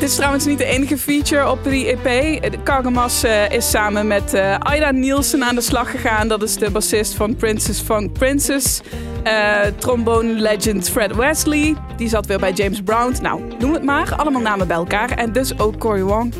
Dit 0.00 0.08
is 0.08 0.14
trouwens 0.14 0.44
niet 0.44 0.58
de 0.58 0.64
enige 0.64 0.98
feature 0.98 1.50
op 1.50 1.64
die 1.64 1.96
EP. 1.96 2.40
Cargamas 2.64 3.22
eh, 3.22 3.50
is 3.50 3.70
samen 3.70 4.06
met 4.06 4.34
eh 4.34 4.54
Aida 4.58 4.90
Nielsen 4.90 5.44
aan 5.44 5.54
de 5.54 5.60
slag 5.60 5.90
gegaan. 5.90 6.28
Dat 6.28 6.42
is 6.42 6.56
de 6.56 6.70
bassist 6.70 7.14
van 7.14 7.36
Princess 7.36 7.80
Funk 7.80 8.12
Princess. 8.12 8.80
Eh 9.22 9.60
trombone 9.78 10.32
legend 10.32 10.90
Fred 10.90 11.16
Wesley. 11.16 11.74
Die 11.96 12.08
zat 12.08 12.26
weer 12.26 12.38
bij 12.38 12.52
James 12.52 12.82
Brown. 12.82 13.16
Nou, 13.22 13.42
noem 13.58 13.72
het 13.72 13.82
maar. 13.82 14.14
Allemaal 14.16 14.42
namen 14.42 14.66
bij 14.66 14.76
elkaar. 14.76 15.10
En 15.10 15.32
dus 15.32 15.58
ook 15.58 15.78
Cory 15.78 16.02
Wong. 16.02 16.34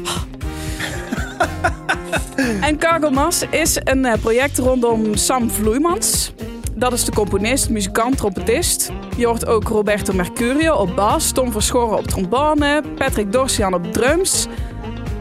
en 2.69 2.79
Cargomas 2.79 3.43
is 3.51 3.79
een 3.85 4.05
eh, 4.05 4.21
project 4.21 4.59
rondom 4.59 5.17
Sam 5.17 5.51
Vloeimans. 5.51 6.33
Dat 6.81 6.93
is 6.93 7.05
de 7.05 7.13
componist, 7.13 7.71
muzikant, 7.71 8.17
trompetist. 8.17 8.93
Je 9.17 9.27
hoort 9.27 9.47
ook 9.47 9.69
Roberto 9.69 10.13
Mercurio 10.13 10.75
op 10.75 10.97
bas, 10.97 11.33
Tom 11.33 11.53
Verschoren 11.53 11.99
op 11.99 12.07
trombone, 12.07 12.83
Patrick 12.97 13.33
Dorsian 13.33 13.75
op 13.75 13.93
drums, 13.93 14.47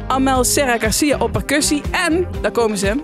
Amel 0.07 0.43
Serra 0.43 0.77
Garcia 0.77 1.17
op 1.17 1.31
percussie 1.31 1.81
en, 1.91 2.27
daar 2.41 2.51
komen 2.51 2.77
ze, 2.77 3.03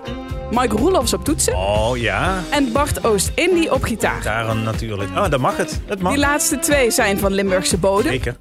Mike 0.52 0.76
Roelofs 0.78 1.14
op 1.14 1.26
toetsen 1.26 1.56
Oh 1.56 1.98
ja, 1.98 2.42
en 2.50 2.72
Bart 2.72 3.06
Oost-Indie 3.06 3.74
op 3.74 3.84
gitaar. 3.84 4.22
daarom 4.24 4.64
natuurlijk. 4.64 5.10
Ah, 5.14 5.30
dan 5.30 5.42
mag 5.42 5.58
het. 5.58 5.82
Het 5.86 6.02
mag. 6.02 6.12
Die 6.12 6.22
laatste 6.22 6.60
twee 6.60 6.92
zijn 6.92 7.18
van 7.18 7.34
Limburgse 7.34 7.78
bodem. 7.78 8.12
Zeker. 8.12 8.36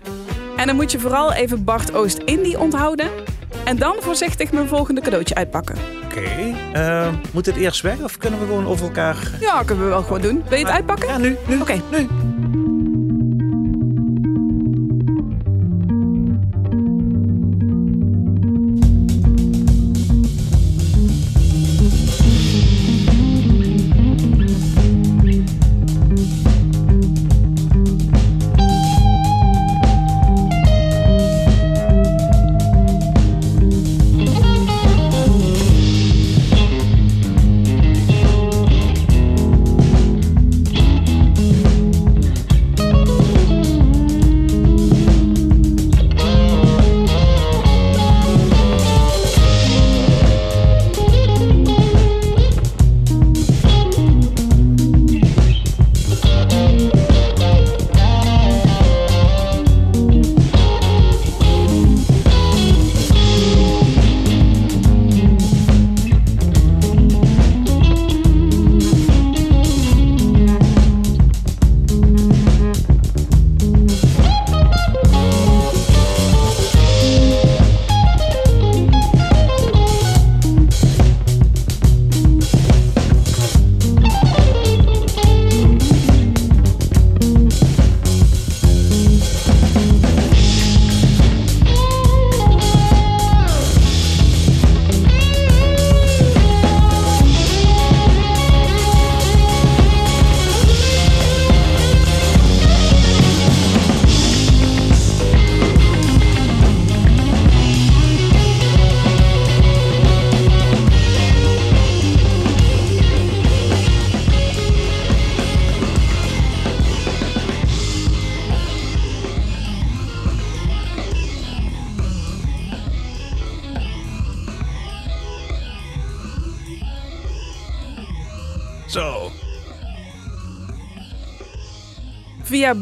En 0.57 0.66
dan 0.66 0.77
moet 0.77 0.92
je 0.92 0.98
vooral 0.98 1.33
even 1.33 1.64
Bart 1.64 1.94
Oost-Indie 1.94 2.59
onthouden. 2.59 3.11
En 3.64 3.77
dan 3.77 3.96
voorzichtig 4.00 4.53
mijn 4.53 4.68
volgende 4.68 5.00
cadeautje 5.00 5.35
uitpakken. 5.35 6.04
Oké. 6.18 6.55
eh, 6.72 7.09
moet 7.33 7.46
het 7.46 7.57
eerst 7.57 7.81
weg 7.81 8.00
of 8.00 8.18
kunnen 8.18 8.40
we 8.40 8.46
gewoon 8.46 8.66
over 8.66 8.85
elkaar... 8.85 9.16
Ja, 9.40 9.62
kunnen 9.62 9.85
we 9.85 9.90
wel 9.90 10.03
gewoon 10.03 10.20
doen. 10.20 10.44
Wil 10.48 10.59
je 10.59 10.64
het 10.64 10.74
uitpakken? 10.74 11.09
Ja, 11.09 11.18
nu. 11.18 11.37
nu. 11.46 11.61
Oké. 11.61 11.81
Nu. 11.90 12.09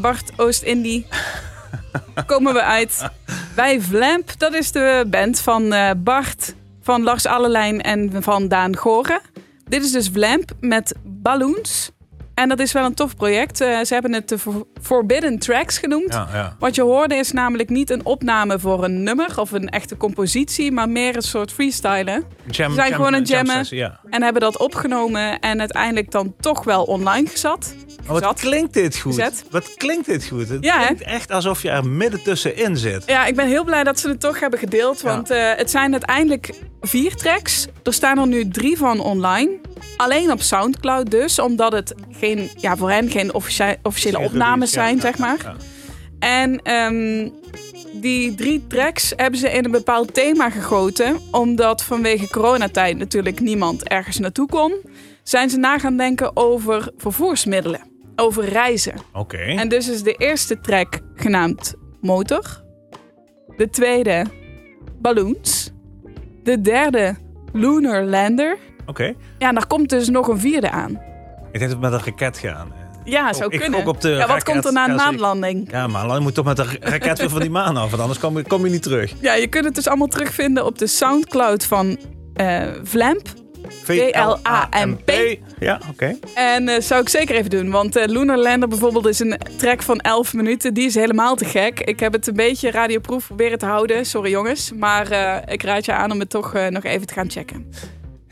Bart 0.01 0.31
Oost-Indie 0.37 1.07
komen 2.25 2.53
we 2.53 2.61
uit 2.61 3.09
bij 3.55 3.81
Vlamp. 3.81 4.31
Dat 4.37 4.53
is 4.53 4.71
de 4.71 5.05
band 5.09 5.39
van 5.39 5.73
eh, 5.73 5.89
Bart, 5.97 6.55
van 6.81 7.03
Lars 7.03 7.25
Allelijn 7.25 7.81
en 7.81 8.23
van 8.23 8.47
Daan 8.47 8.77
Goren. 8.77 9.21
Dit 9.67 9.83
is 9.83 9.91
dus 9.91 10.09
Vlamp 10.09 10.51
met 10.59 10.95
Balloons. 11.03 11.91
En 12.33 12.49
dat 12.49 12.59
is 12.59 12.71
wel 12.71 12.85
een 12.85 12.93
tof 12.93 13.15
project. 13.15 13.61
Eh, 13.61 13.79
ze 13.81 13.93
hebben 13.93 14.13
het 14.13 14.29
de 14.29 14.37
For- 14.39 14.63
Forbidden 14.81 15.39
Tracks 15.39 15.77
genoemd. 15.77 16.13
Ja, 16.13 16.27
ja. 16.33 16.55
Wat 16.59 16.75
je 16.75 16.81
hoorde 16.81 17.15
is 17.15 17.31
namelijk 17.31 17.69
niet 17.69 17.89
een 17.89 18.05
opname 18.05 18.59
voor 18.59 18.83
een 18.83 19.03
nummer 19.03 19.39
of 19.39 19.51
een 19.51 19.69
echte 19.69 19.97
compositie, 19.97 20.71
maar 20.71 20.89
meer 20.89 21.15
een 21.15 21.21
soort 21.21 21.51
freestylen. 21.51 22.23
Jam, 22.49 22.69
Ze 22.69 22.75
zijn 22.75 22.93
gewoon 22.93 23.13
een 23.13 23.23
jammen. 23.23 23.65
ja. 23.69 23.99
En 24.09 24.21
hebben 24.23 24.41
dat 24.41 24.57
opgenomen 24.57 25.39
en 25.39 25.59
uiteindelijk 25.59 26.11
dan 26.11 26.33
toch 26.39 26.63
wel 26.63 26.83
online 26.83 27.27
gezet. 27.27 27.75
Oh, 28.03 28.09
wat 28.09 28.23
Zat. 28.23 28.39
klinkt 28.39 28.73
dit 28.73 28.97
goed? 28.97 29.13
Gezet. 29.15 29.45
Wat 29.49 29.73
klinkt 29.73 30.05
dit 30.05 30.25
goed? 30.27 30.49
Het 30.49 30.63
Ja, 30.63 30.77
klinkt 30.85 31.01
echt 31.03 31.31
alsof 31.31 31.61
je 31.61 31.69
er 31.69 31.85
midden 31.87 32.23
tussenin 32.23 32.77
zit. 32.77 33.03
Ja, 33.05 33.25
ik 33.25 33.35
ben 33.35 33.47
heel 33.47 33.63
blij 33.63 33.83
dat 33.83 33.99
ze 33.99 34.09
het 34.09 34.19
toch 34.19 34.39
hebben 34.39 34.59
gedeeld. 34.59 35.01
Want 35.01 35.29
eh, 35.29 35.51
het 35.55 35.69
zijn 35.71 35.91
uiteindelijk 35.91 36.53
vier 36.81 37.15
tracks. 37.15 37.67
Er 37.83 37.93
staan 37.93 38.17
er 38.17 38.27
nu 38.27 38.47
drie 38.47 38.77
van 38.77 38.99
online. 38.99 39.49
Alleen 39.97 40.31
op 40.31 40.41
Soundcloud 40.41 41.11
dus. 41.11 41.39
Omdat 41.39 41.71
het 41.71 41.93
geen, 42.11 42.49
ja, 42.57 42.77
voor 42.77 42.89
hen 42.91 43.09
geen 43.09 43.33
officie- 43.33 43.75
officiële 43.83 44.17
Geen 44.17 44.25
opnames 44.25 44.73
release, 44.73 44.73
zijn, 44.73 44.95
ja, 44.95 45.01
zeg 45.01 45.17
maar. 45.17 45.37
ja. 45.43 45.55
En 46.19 46.61
ehm, 46.61 47.29
die 48.01 48.35
drie 48.35 48.67
tracks 48.67 49.13
hebben 49.15 49.39
ze 49.39 49.49
in 49.49 49.65
een 49.65 49.71
bepaald 49.71 50.13
thema 50.13 50.49
gegoten. 50.49 51.17
Omdat 51.31 51.83
vanwege 51.83 52.29
coronatijd 52.29 52.97
natuurlijk 52.97 53.39
niemand 53.39 53.87
ergens 53.87 54.19
naartoe 54.19 54.47
kon. 54.47 54.73
Zijn 55.23 55.49
ze 55.49 55.57
na 55.57 55.79
gaan 55.79 55.97
denken 55.97 56.35
over 56.37 56.91
vervoersmiddelen. 56.97 57.81
Over 58.15 58.45
reizen. 58.45 58.93
Oké. 59.13 59.37
En 59.37 59.69
dus 59.69 59.89
is 59.89 60.03
de 60.03 60.13
eerste 60.13 60.59
track 60.59 60.99
genaamd 61.15 61.73
Motor. 62.01 62.61
De 63.57 63.69
tweede 63.69 64.25
Balloons. 65.01 65.71
De 66.43 66.61
derde 66.61 67.15
Lunar 67.53 68.03
Lander. 68.03 68.57
Oké. 68.85 69.13
Ja, 69.37 69.47
en 69.47 69.55
daar 69.55 69.67
komt 69.67 69.89
dus 69.89 70.09
nog 70.09 70.27
een 70.27 70.39
vierde 70.39 70.69
aan. 70.71 70.91
Ik 71.51 71.59
denk 71.59 71.71
dat 71.71 71.79
we 71.79 71.89
met 71.89 71.93
een 71.93 72.05
raket 72.05 72.37
gaan. 72.37 72.71
Ja, 73.05 73.33
zou 73.33 73.53
ik 73.53 73.59
kunnen. 73.59 73.87
op 73.87 74.01
de 74.01 74.09
ja, 74.09 74.17
wat 74.17 74.27
raket. 74.27 74.43
komt 74.43 74.65
er 74.65 74.73
na 74.73 74.89
een 74.89 74.95
maanlanding? 74.95 75.71
Ja, 75.71 75.87
maar 75.87 76.07
dan 76.07 76.21
moet 76.21 76.33
toch 76.33 76.45
met 76.45 76.59
een 76.59 76.67
raket 76.79 77.19
weer 77.19 77.29
van 77.29 77.41
die 77.41 77.49
maan 77.49 77.77
af. 77.77 77.89
Want 77.89 78.01
anders 78.01 78.19
kom 78.19 78.37
je, 78.37 78.43
kom 78.43 78.65
je 78.65 78.71
niet 78.71 78.83
terug. 78.83 79.13
Ja, 79.19 79.33
je 79.33 79.47
kunt 79.47 79.65
het 79.65 79.75
dus 79.75 79.87
allemaal 79.87 80.07
terugvinden 80.07 80.65
op 80.65 80.77
de 80.77 80.87
Soundcloud 80.87 81.65
van 81.65 81.97
eh 82.33 82.61
Vlamp. 82.83 83.27
V-L-A-M-P. 83.83 85.11
Ja, 85.59 85.79
oké. 85.89 86.17
En 86.35 86.67
eh 86.67 86.81
zou 86.81 87.01
ik 87.01 87.09
zeker 87.09 87.35
even 87.35 87.49
doen. 87.49 87.69
Want 87.69 87.95
eh, 87.95 88.07
Lunar 88.07 88.37
Lander 88.37 88.69
bijvoorbeeld 88.69 89.07
is 89.07 89.19
een 89.19 89.37
track 89.57 89.81
van 89.81 89.99
11 89.99 90.33
minuten. 90.33 90.73
Die 90.73 90.85
is 90.85 90.95
helemaal 90.95 91.35
te 91.35 91.45
gek. 91.45 91.79
Ik 91.79 91.99
heb 91.99 92.13
het 92.13 92.27
een 92.27 92.35
beetje 92.35 92.71
radioproef 92.71 93.25
proberen 93.25 93.57
te 93.57 93.65
houden. 93.65 94.05
Sorry 94.05 94.31
jongens. 94.31 94.71
Maar 94.73 95.11
ik 95.51 95.63
raad 95.63 95.85
je 95.85 95.93
aan 95.93 96.11
om 96.11 96.19
het 96.19 96.29
toch 96.29 96.53
nog 96.69 96.83
even 96.83 97.07
te 97.07 97.13
gaan 97.13 97.29
checken. 97.31 97.71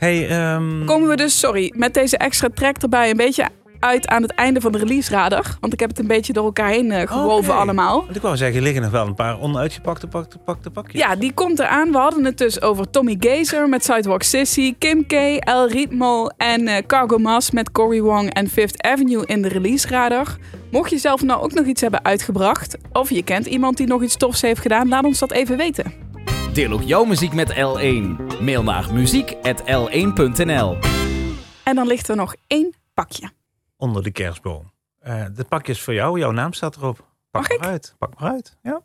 Hey, 0.02 0.28
ehm, 0.28 0.84
Komen 0.84 1.08
we 1.08 1.16
dus, 1.16 1.38
sorry, 1.38 1.72
met 1.76 1.94
deze 1.94 2.16
extra 2.16 2.48
track 2.54 2.76
erbij 2.76 3.10
een 3.10 3.16
beetje 3.16 3.48
uit 3.78 4.08
aan 4.08 4.22
het 4.22 4.34
einde 4.34 4.60
van 4.60 4.72
de 4.72 4.78
release 4.78 5.10
radar. 5.10 5.56
Want 5.60 5.72
ik 5.72 5.80
heb 5.80 5.88
het 5.88 5.98
een 5.98 6.06
beetje 6.06 6.32
door 6.32 6.44
elkaar 6.44 6.68
heen 6.68 6.90
eh, 6.90 7.08
gewoven 7.08 7.54
allemaal. 7.54 8.00
Want 8.04 8.16
ik 8.16 8.22
wou 8.22 8.36
zeggen, 8.36 8.56
er 8.56 8.62
liggen 8.62 8.82
nog 8.82 8.90
wel 8.90 9.06
een 9.06 9.14
paar 9.14 9.40
onuitgepakte 9.40 10.06
pakte, 10.06 10.38
pakte 10.38 10.70
pakjes. 10.70 11.00
Ja, 11.00 11.16
die 11.16 11.32
komt 11.32 11.58
eraan. 11.58 11.92
We 11.92 11.98
hadden 11.98 12.24
het 12.24 12.38
dus 12.38 12.60
over 12.60 12.90
Tommy 12.90 13.16
Gazer 13.20 13.68
met 13.68 13.84
Sidewalk 13.84 14.22
Sissy, 14.22 14.74
Kim 14.78 15.06
K, 15.06 15.12
El 15.38 15.68
Ritmo 15.68 16.26
en 16.26 16.68
eh, 16.68 16.86
Cargo 16.86 17.18
Mas 17.18 17.50
met 17.50 17.72
Cory 17.72 18.00
Wong 18.00 18.32
en 18.32 18.48
Fifth 18.48 18.82
Avenue 18.82 19.26
in 19.26 19.42
de 19.42 19.48
release 19.48 19.88
radar. 19.88 20.36
Mocht 20.70 20.90
je 20.90 20.98
zelf 20.98 21.22
nou 21.22 21.42
ook 21.42 21.52
nog 21.52 21.66
iets 21.66 21.80
hebben 21.80 22.04
uitgebracht, 22.04 22.76
of 22.92 23.10
je 23.10 23.22
kent 23.22 23.46
iemand 23.46 23.76
die 23.76 23.86
nog 23.86 24.02
iets 24.02 24.16
tofs 24.16 24.42
heeft 24.42 24.60
gedaan, 24.60 24.88
laat 24.88 25.04
ons 25.04 25.18
dat 25.18 25.32
even 25.32 25.56
weten. 25.56 26.11
Deel 26.52 26.72
ook 26.72 26.82
jouw 26.82 27.04
muziek 27.04 27.32
met 27.32 27.52
L1. 27.52 28.40
Mail 28.40 28.62
naar 28.62 28.92
muziek.l1.nl 28.94 30.78
En 31.64 31.74
dan 31.74 31.86
ligt 31.86 32.08
er 32.08 32.16
nog 32.16 32.34
één 32.46 32.74
pakje. 32.94 33.30
Onder 33.76 34.02
de 34.02 34.10
kerstboom. 34.10 34.72
Eh 34.98 35.24
de 35.34 35.44
pakjes 35.44 35.80
voor 35.80 35.94
jou. 35.94 36.18
Jouw 36.18 36.30
naam 36.30 36.52
staat 36.52 36.76
erop. 36.76 36.96
Pak 37.30 37.48
Mag 37.48 37.48
maar 37.48 37.58
ik? 37.58 37.64
uit. 37.72 37.94
Pak 37.98 38.18
maar 38.20 38.30
uit. 38.30 38.56
Ja. 38.62 38.80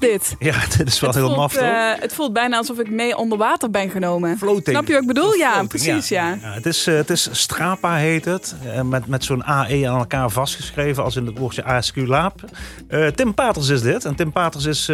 Dit. 0.00 0.36
Ja, 0.38 0.54
dit 0.76 0.86
is 0.86 1.00
wel 1.00 1.10
het, 1.10 1.18
heel 1.18 1.26
voelt, 1.26 1.38
maf, 1.38 1.52
toch? 1.52 1.62
eh, 1.62 1.90
het 1.98 2.12
voelt 2.14 2.32
bijna 2.32 2.56
alsof 2.56 2.78
ik 2.78 2.90
mee 2.90 3.16
onder 3.16 3.38
water 3.38 3.70
ben 3.70 3.90
genomen. 3.90 4.38
Floating. 4.38 4.68
Snap 4.68 4.86
je 4.86 4.92
wat 4.92 5.02
ik 5.02 5.08
bedoel? 5.08 5.34
Ja, 5.34 5.64
precies, 5.64 6.08
ja. 6.08 6.38
Ja, 6.40 6.52
het, 6.52 6.66
is, 6.66 6.86
eh, 6.86 6.94
het 6.94 7.10
is 7.10 7.28
Strapa 7.32 7.94
heet 7.96 8.24
het. 8.24 8.54
eh, 8.64 8.82
met 8.82 9.06
met 9.06 9.24
zo'n 9.24 9.44
AE 9.44 9.88
aan 9.88 9.98
elkaar 9.98 10.30
vastgeschreven 10.30 11.04
als 11.04 11.16
in 11.16 11.26
het 11.26 11.38
woordje 11.38 11.64
ASQ 11.64 11.96
Laap. 11.96 12.40
Tim 13.14 13.34
Paters 13.34 13.68
is 13.68 13.82
dit. 13.82 14.04
En 14.04 14.14
Tim 14.14 14.32
Paters 14.32 14.64
is 14.64 14.90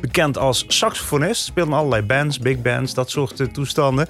bekend 0.00 0.38
als 0.38 0.64
saxofonist. 0.68 1.44
Speelt 1.44 1.66
in 1.66 1.72
allerlei 1.72 2.02
bands, 2.02 2.38
big 2.38 2.62
bands, 2.62 2.94
dat 2.94 3.10
soort 3.10 3.54
toestanden. 3.54 4.06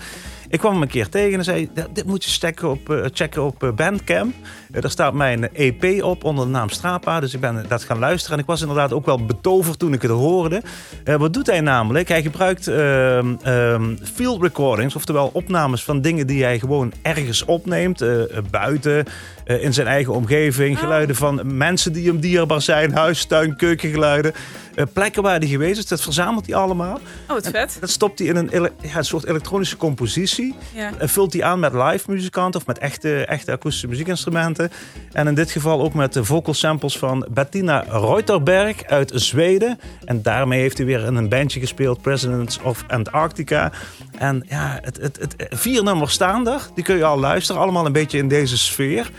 Ik 0.54 0.60
kwam 0.60 0.72
hem 0.72 0.82
een 0.82 0.88
keer 0.88 1.08
tegen 1.08 1.38
en 1.38 1.44
zei: 1.44 1.66
"D- 1.74 1.94
Dit 1.94 2.04
moet 2.06 2.24
je 2.24 2.30
checken 2.30 2.70
op, 2.70 2.90
eh, 2.90 3.04
checken 3.12 3.42
op 3.42 3.62
eh, 3.62 3.70
Bandcamp. 3.70 4.34
Eh, 4.72 4.80
daar 4.82 4.90
staat 4.90 5.14
mijn 5.14 5.48
EP 5.52 6.02
op 6.02 6.24
onder 6.24 6.44
de 6.44 6.50
naam 6.50 6.68
Strapa. 6.68 7.20
Dus 7.20 7.34
ik 7.34 7.40
ben 7.40 7.64
dat 7.68 7.84
gaan 7.84 7.98
luisteren. 7.98 8.36
En 8.36 8.42
ik 8.42 8.48
was 8.48 8.60
inderdaad 8.60 8.92
ook 8.92 9.06
wel 9.06 9.24
betoverd 9.24 9.78
toen 9.78 9.92
ik 9.92 10.02
het 10.02 10.10
hoorde. 10.10 10.62
Wat 11.04 11.32
doet 11.32 11.46
hij 11.46 11.60
namelijk? 11.60 12.08
Hij 12.08 12.22
gebruikt 12.22 12.66
ehm, 12.68 13.34
ehm, 13.42 13.96
field 14.14 14.42
recordings, 14.42 14.96
oftewel 14.96 15.30
opnames 15.32 15.84
van 15.84 16.00
dingen 16.00 16.26
die 16.26 16.42
hij 16.42 16.58
gewoon 16.58 16.92
ergens 17.02 17.44
opneemt. 17.44 18.04
buiten, 18.50 19.04
in 19.44 19.72
zijn 19.74 19.86
eigen 19.86 20.12
omgeving. 20.12 20.78
Geluiden 20.78 21.16
van 21.16 21.56
mensen 21.56 21.92
die 21.92 22.06
hem 22.06 22.20
dierbaar 22.20 22.62
zijn. 22.62 22.92
Huis, 22.92 23.24
tuin, 23.24 23.56
keukengeluiden. 23.56 24.32
Eh, 24.74 24.84
plekken 24.92 25.22
waar 25.22 25.38
hij 25.38 25.48
geweest 25.48 25.78
is. 25.78 25.86
Dat 25.86 26.00
verzamelt 26.00 26.46
hij 26.46 26.54
allemaal. 26.54 26.94
Oh, 26.94 27.28
wat 27.28 27.48
vet. 27.48 27.76
Dat 27.80 27.90
stopt 27.90 28.18
hij 28.18 28.28
in 28.28 28.36
een, 28.36 28.50
ja, 28.52 28.96
een 28.96 29.04
soort 29.04 29.26
elektronische 29.26 29.76
compositie. 29.76 30.54
Ja. 30.74 30.90
En 30.98 31.08
vult 31.08 31.32
hij 31.32 31.42
aan 31.42 31.60
met 31.60 31.72
live 31.72 32.10
muzikanten 32.10 32.60
of 32.60 32.66
met 32.66 32.78
echte, 32.78 33.26
echte 33.26 33.52
akoestische 33.52 33.88
muziekinstrumenten. 33.88 34.70
En 35.12 35.26
in 35.26 35.34
dit 35.34 35.50
geval 35.50 35.82
ook 35.82 35.94
met 35.94 36.12
de 36.12 36.24
vocal 36.24 36.54
samples 36.54 36.98
van 36.98 37.26
Bettina 37.30 37.84
Reuterberg 37.88 38.84
uit 38.84 39.12
Zweden. 39.14 39.78
En 40.04 40.22
daarmee 40.22 40.60
heeft 40.60 40.76
hij 40.76 40.86
weer 40.86 41.04
in 41.04 41.14
een 41.14 41.28
bandje 41.28 41.60
gespeeld, 41.60 42.02
Presidents 42.02 42.60
of 42.60 42.84
Antarctica. 42.88 43.72
En 44.18 44.44
ja, 44.48 44.78
het, 44.82 44.96
het, 45.00 45.18
het, 45.20 45.46
vier 45.50 45.82
nummers 45.82 46.12
staan 46.12 46.48
er. 46.48 46.60
Die 46.74 46.84
kun 46.84 46.96
je 46.96 47.04
al 47.04 47.18
luisteren, 47.18 47.60
allemaal 47.60 47.86
een 47.86 47.92
beetje 47.92 48.18
in 48.18 48.28
deze 48.28 48.58
sfeer. 48.58 49.10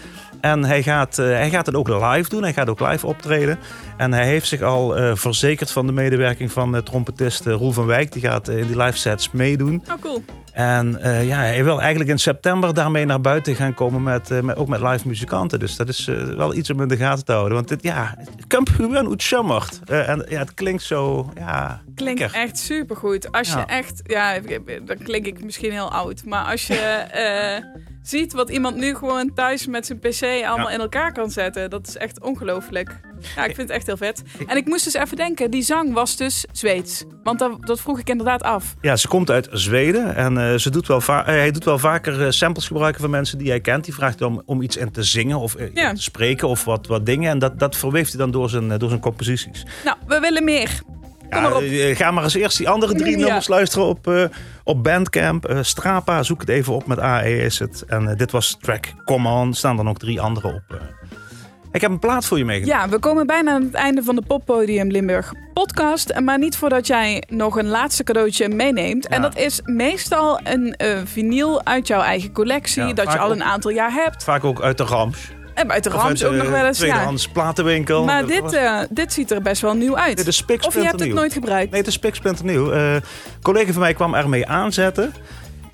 En 0.41 0.63
hij 0.63 0.83
gaat, 0.83 1.19
eh, 1.19 1.25
hij 1.25 1.49
gaat 1.49 1.65
het 1.65 1.75
ook 1.75 1.87
live 1.87 2.29
doen. 2.29 2.43
Hij 2.43 2.53
gaat 2.53 2.69
ook 2.69 2.79
live 2.79 3.07
optreden. 3.07 3.59
En 3.97 4.13
hij 4.13 4.25
heeft 4.25 4.47
zich 4.47 4.61
al 4.61 4.97
eh, 4.97 5.15
verzekerd 5.15 5.71
van 5.71 5.85
de 5.85 5.91
medewerking 5.91 6.51
van 6.51 6.75
uh, 6.75 6.81
trompetist 6.81 7.47
eh, 7.47 7.53
Roel 7.53 7.71
van 7.71 7.85
Wijk. 7.85 8.11
Die 8.11 8.21
gaat 8.21 8.47
eh, 8.47 8.57
in 8.57 8.67
die 8.67 8.77
live 8.77 8.97
sets 8.97 9.31
meedoen. 9.31 9.83
Oh, 9.91 10.01
cool. 10.01 10.23
En 10.55 11.01
eh, 11.01 11.27
ja, 11.27 11.37
hij 11.37 11.63
wil 11.63 11.79
eigenlijk 11.81 12.09
in 12.09 12.19
september 12.19 12.73
daarmee 12.73 13.05
naar 13.05 13.21
buiten 13.21 13.55
gaan 13.55 13.73
komen 13.73 14.03
met, 14.03 14.31
eh, 14.31 14.39
met, 14.41 14.55
ook 14.55 14.67
met 14.67 14.81
live 14.81 15.07
muzikanten. 15.07 15.59
Dus 15.59 15.75
dat 15.75 15.87
is 15.89 16.07
eh, 16.07 16.23
wel 16.23 16.53
iets 16.53 16.69
om 16.69 16.81
in 16.81 16.87
de 16.87 16.97
gaten 16.97 17.25
te 17.25 17.31
houden. 17.31 17.53
Want 17.53 17.67
dit, 17.67 17.83
ja, 17.83 18.17
komt 18.47 18.69
gewoon 18.69 19.09
uit 19.09 19.79
en 19.85 20.25
ja, 20.29 20.39
het 20.39 20.53
klinkt 20.53 20.83
zo, 20.83 21.31
ja, 21.37 21.81
Klinkt 21.95 22.19
lekker. 22.19 22.39
echt 22.39 22.57
supergoed. 22.57 23.31
Als 23.31 23.53
je 23.53 23.59
echt, 23.59 24.01
ja, 24.03 24.39
dan 24.85 24.97
klink 25.03 25.25
ik 25.25 25.43
misschien 25.43 25.71
heel 25.71 25.91
oud. 25.91 26.25
Maar 26.25 26.45
als 26.45 26.67
je 26.67 27.05
ziet 28.01 28.33
wat 28.33 28.49
iemand 28.49 28.75
nu 28.75 28.95
gewoon 28.95 29.33
thuis 29.33 29.67
met 29.67 29.85
zijn 29.85 29.99
PC 29.99 30.21
allemaal 30.23 30.67
Ja. 30.67 30.73
in 30.73 30.79
elkaar 30.79 31.11
kan 31.13 31.31
zetten, 31.31 31.69
dat 31.69 31.87
is 31.87 31.97
echt 31.97 32.21
ongelooflijk. 32.21 32.99
Ja, 33.35 33.43
ik 33.45 33.55
vind 33.55 33.67
het 33.67 33.69
echt 33.77 33.85
heel 33.85 33.97
vet. 33.97 34.23
En 34.47 34.57
ik 34.57 34.65
moest 34.65 34.83
dus 34.83 34.93
even 34.93 35.17
denken, 35.17 35.51
die 35.51 35.61
zang 35.61 35.93
was 35.93 36.17
dus 36.17 36.45
Zweeds. 36.51 37.03
Want 37.23 37.39
dat, 37.39 37.57
dat 37.65 37.81
vroeg 37.81 37.99
ik 37.99 38.09
inderdaad 38.09 38.43
af. 38.43 38.75
Ja, 38.81 38.95
ze 38.95 39.07
komt 39.07 39.29
uit 39.31 39.47
Zweden 39.51 40.15
en 40.15 40.37
eh, 40.51 40.57
ze 40.57 40.69
doet 40.69 40.87
wel 40.87 41.01
eh, 41.01 41.25
hij 41.25 41.51
doet 41.51 41.63
wel 41.63 41.79
vaker 41.79 42.25
eh, 42.25 42.31
samples 42.31 42.67
gebruiken 42.67 43.01
van 43.01 43.09
mensen 43.09 43.37
die 43.37 43.49
hij 43.49 43.59
kent. 43.59 43.83
Die 43.85 43.93
vraagt 43.93 44.21
om, 44.21 44.41
om 44.45 44.61
iets 44.61 44.77
in 44.77 44.91
te 44.91 45.03
zingen 45.03 45.39
of 45.39 45.55
Ja. 45.73 45.93
te 45.93 46.01
spreken 46.01 46.47
of 46.47 46.63
wat, 46.65 46.87
wat 46.87 47.05
dingen. 47.05 47.29
En 47.29 47.39
dat, 47.39 47.59
dat 47.59 47.75
verweeft 47.75 48.09
hij 48.09 48.19
dan 48.19 48.31
door 48.31 48.49
zijn, 48.49 48.77
door 48.77 48.89
zijn 48.89 49.01
composities. 49.01 49.65
Nou, 49.85 49.97
we 50.07 50.19
willen 50.19 50.43
meer. 50.43 50.81
Kom 51.29 51.41
maar 51.41 51.55
op. 51.55 51.63
ga 51.93 52.11
maar 52.11 52.23
eens 52.23 52.33
eerst 52.33 52.57
die 52.57 52.69
andere 52.69 52.93
drie 52.93 53.17
Ja. 53.17 53.23
nummers 53.23 53.47
luisteren 53.47 53.87
op, 53.87 54.29
op 54.63 54.83
Bandcamp. 54.83 55.57
Strapa, 55.61 56.23
zoek 56.23 56.39
het 56.39 56.49
even 56.49 56.73
op 56.73 56.87
met 56.87 56.99
AE 56.99 57.37
is 57.37 57.59
het. 57.59 57.83
En 57.87 58.17
dit 58.17 58.31
was 58.31 58.57
track 58.61 58.93
Come 59.05 59.29
On. 59.29 59.53
Staan 59.53 59.77
er 59.77 59.83
nog 59.83 59.97
drie 59.97 60.21
andere 60.21 60.47
op. 60.47 60.79
eh. 61.75 61.81
Ik 61.81 61.81
heb 61.81 61.91
een 61.91 61.99
plaat 61.99 62.25
voor 62.25 62.37
je 62.37 62.45
meegenomen. 62.45 62.81
Ja, 62.83 62.89
we 62.89 62.99
komen 62.99 63.27
bijna 63.27 63.51
aan 63.51 63.61
het 63.63 63.73
einde 63.73 64.03
van 64.03 64.15
de 64.15 64.21
Poppodium 64.21 64.91
Limburg 64.91 65.33
podcast. 65.53 66.19
Maar 66.19 66.39
niet 66.39 66.57
voordat 66.57 66.87
jij 66.87 67.23
nog 67.27 67.57
een 67.57 67.67
laatste 67.67 68.03
cadeautje 68.03 68.49
meeneemt. 68.49 69.07
En 69.07 69.21
Ja. 69.21 69.21
dat 69.29 69.37
is 69.37 69.59
meestal 69.63 70.39
een 70.43 70.75
eh 70.75 70.97
vinyl 71.03 71.65
uit 71.65 71.87
jouw 71.87 72.01
eigen 72.01 72.31
collectie. 72.31 72.83
Ja, 72.83 72.93
dat 72.93 73.11
je 73.11 73.17
al 73.19 73.31
een 73.31 73.43
aantal 73.43 73.71
jaar 73.71 73.91
hebt. 73.93 74.23
Vaak 74.23 74.43
ook 74.43 74.61
uit 74.61 74.77
de 74.77 74.83
Rams. 74.83 75.33
En 75.53 75.71
uit 75.71 75.85
Rams 75.85 76.23
ook 76.23 76.31
de 76.31 76.37
nog 76.37 76.49
wel 76.49 76.65
eens. 76.65 76.79
Ja. 76.79 76.85
tweedehands 76.85 77.27
platenwinkel. 77.27 78.03
Maar 78.03 78.25
dit, 78.25 78.53
eh, 78.53 78.79
dit 78.89 79.13
ziet 79.13 79.31
er 79.31 79.41
best 79.41 79.61
wel 79.61 79.73
nieuw 79.73 79.97
uit. 79.97 80.27
Of 80.61 80.73
je 80.73 80.81
hebt 80.81 80.99
het 80.99 81.13
nooit 81.13 81.33
gebruikt. 81.33 81.69
Nee, 81.71 81.79
het 81.79 81.89
is 81.89 81.93
spiksplinternieuw. 81.93 82.71
Eh 82.71 82.93
een 82.93 83.01
collega 83.41 83.71
van 83.71 83.81
mij 83.81 83.93
kwam 83.93 84.13
ermee 84.13 84.47
aanzetten. 84.47 85.13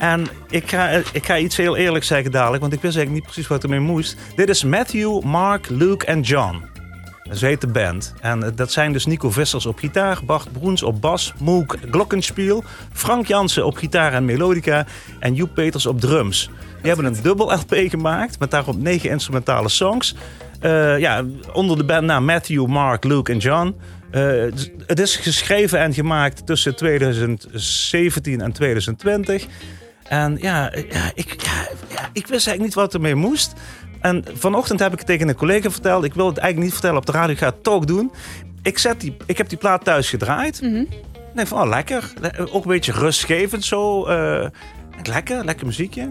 En 0.01 0.27
ik 0.49 0.69
ga, 0.69 0.87
ik 0.89 1.25
ga 1.25 1.37
iets 1.37 1.57
heel 1.57 1.75
eerlijk 1.75 2.03
zeggen 2.03 2.31
dadelijk, 2.31 2.61
want 2.61 2.73
ik 2.73 2.81
wist 2.81 2.95
eigenlijk 2.95 3.25
niet 3.25 3.33
precies 3.33 3.51
wat 3.51 3.63
ermee 3.63 3.79
moest. 3.79 4.15
Dit 4.35 4.49
is 4.49 4.63
Matthew, 4.63 5.23
Mark, 5.23 5.69
Luke 5.69 6.05
en 6.05 6.21
John. 6.21 6.61
Zo 7.33 7.45
heet 7.45 7.61
de 7.61 7.67
band. 7.67 8.13
En 8.21 8.43
eh, 8.43 8.49
dat 8.55 8.71
zijn 8.71 8.93
dus 8.93 9.05
Nico 9.05 9.31
Vissers 9.31 9.65
op 9.65 9.77
gitaar, 9.77 10.19
Bart 10.25 10.51
Broens 10.51 10.83
op 10.83 11.01
bas, 11.01 11.33
Moek 11.39 11.77
Glockenspiel, 11.91 12.63
Frank 12.93 13.27
Jansen 13.27 13.65
op 13.65 13.75
gitaar 13.75 14.13
en 14.13 14.25
melodica 14.25 14.85
en 15.19 15.33
Joep 15.33 15.53
Peters 15.53 15.85
op 15.85 15.99
drums. 15.99 16.49
Die 16.81 16.91
hebben 16.91 17.05
een 17.05 17.21
dubbel 17.21 17.53
LP 17.53 17.75
gemaakt 17.75 18.39
met 18.39 18.51
daarop 18.51 18.77
negen 18.77 19.09
instrumentale 19.09 19.69
songs. 19.69 20.15
Eh, 20.59 20.99
ja, 20.99 21.23
onder 21.53 21.77
de 21.77 21.83
bandnaam 21.83 22.25
Matthew, 22.25 22.65
Mark, 22.65 23.03
Luke 23.03 23.31
en 23.31 23.37
John. 23.37 23.75
Eh, 24.11 24.23
het 24.85 24.99
is 24.99 25.15
geschreven 25.15 25.79
en 25.79 25.93
gemaakt 25.93 26.45
tussen 26.45 26.75
2017 26.75 28.41
en 28.41 28.51
2020. 28.51 29.47
En 30.11 30.37
ja, 30.41 30.71
ja, 30.89 31.11
ik, 31.13 31.35
ja, 31.41 31.67
ik 32.13 32.27
wist 32.27 32.47
eigenlijk 32.47 32.59
niet 32.61 32.73
wat 32.73 32.93
ermee 32.93 33.15
moest. 33.15 33.53
En 34.01 34.23
vanochtend 34.33 34.79
heb 34.79 34.91
ik 34.91 34.97
het 34.97 35.07
tegen 35.07 35.27
een 35.29 35.35
collega 35.35 35.69
verteld. 35.69 36.03
Ik 36.03 36.13
wil 36.13 36.27
het 36.27 36.37
eigenlijk 36.37 36.63
niet 36.63 36.73
vertellen 36.79 36.97
op 36.99 37.05
de 37.05 37.11
radio, 37.11 37.31
ik 37.33 37.37
ga 37.37 37.45
het 37.45 37.63
toch 37.63 37.85
doen. 37.85 38.11
Ik, 38.61 38.77
zet 38.77 39.01
die, 39.01 39.17
ik 39.25 39.37
heb 39.37 39.49
die 39.49 39.57
plaat 39.57 39.83
thuis 39.83 40.09
gedraaid. 40.09 40.61
Mhm. 40.61 40.75
Ik 40.75 41.35
denk 41.35 41.47
van, 41.47 41.61
oh 41.61 41.67
lekker. 41.69 42.13
Le- 42.21 42.47
Ook 42.51 42.63
een 42.63 42.71
beetje 42.71 42.91
rustgevend 42.91 43.65
zo. 43.65 44.05
eh, 44.05 44.47
lekker, 45.03 45.45
lekker 45.45 45.65
muziekje. 45.65 46.09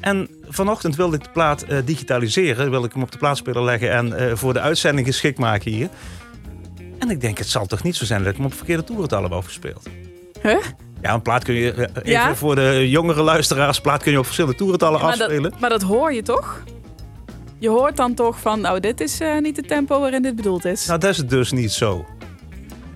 En 0.00 0.28
vanochtend 0.48 0.96
wilde 0.96 1.16
ik 1.16 1.22
de 1.24 1.30
plaat 1.30 1.62
eh, 1.62 1.78
digitaliseren. 1.84 2.70
Wilde 2.70 2.86
ik 2.86 2.92
hem 2.92 3.02
op 3.02 3.12
de 3.12 3.18
plaatspeler 3.18 3.62
leggen 3.64 3.90
en 3.90 4.12
eh, 4.18 4.36
voor 4.36 4.52
de 4.52 4.60
uitzending 4.60 5.06
geschikt 5.06 5.38
maken 5.38 5.70
hier. 5.70 5.88
En 6.98 7.10
ik 7.10 7.20
denk, 7.20 7.38
het 7.38 7.48
zal 7.48 7.66
toch 7.66 7.82
niet 7.82 7.96
zo 7.96 8.04
zijn 8.04 8.22
dat 8.22 8.30
ik 8.30 8.36
hem 8.36 8.46
op 8.46 8.54
verkeerde 8.54 8.84
toerental 8.84 9.22
heb 9.22 9.32
afgespeeld. 9.32 9.88
Huh? 10.42 10.56
Ja, 11.04 11.14
een 11.14 11.22
plaat 11.22 11.44
kun 11.44 11.54
je, 11.54 11.72
eh, 11.72 11.80
even 11.94 12.10
Ja? 12.10 12.34
voor 12.34 12.54
de 12.54 12.90
jongere 12.90 13.22
luisteraars, 13.22 13.80
plaat 13.80 14.02
kun 14.02 14.12
je 14.12 14.18
op 14.18 14.24
verschillende 14.24 14.56
toerentallen 14.56 15.00
Maar 15.00 15.10
afspelen. 15.10 15.42
dat, 15.50 15.60
maar 15.60 15.70
dat 15.70 15.82
hoor 15.82 16.12
je 16.12 16.22
toch? 16.22 16.62
Je 17.58 17.68
hoort 17.68 17.96
dan 17.96 18.14
toch 18.14 18.40
van, 18.40 18.60
nou, 18.60 18.80
dit 18.80 19.00
is 19.00 19.20
eh, 19.20 19.38
niet 19.38 19.56
het 19.56 19.68
tempo 19.68 20.00
waarin 20.00 20.22
dit 20.22 20.36
bedoeld 20.36 20.64
is. 20.64 20.86
Nou, 20.86 20.98
dat 21.00 21.10
is 21.10 21.16
het 21.16 21.30
dus 21.30 21.52
niet 21.52 21.72
zo. 21.72 22.06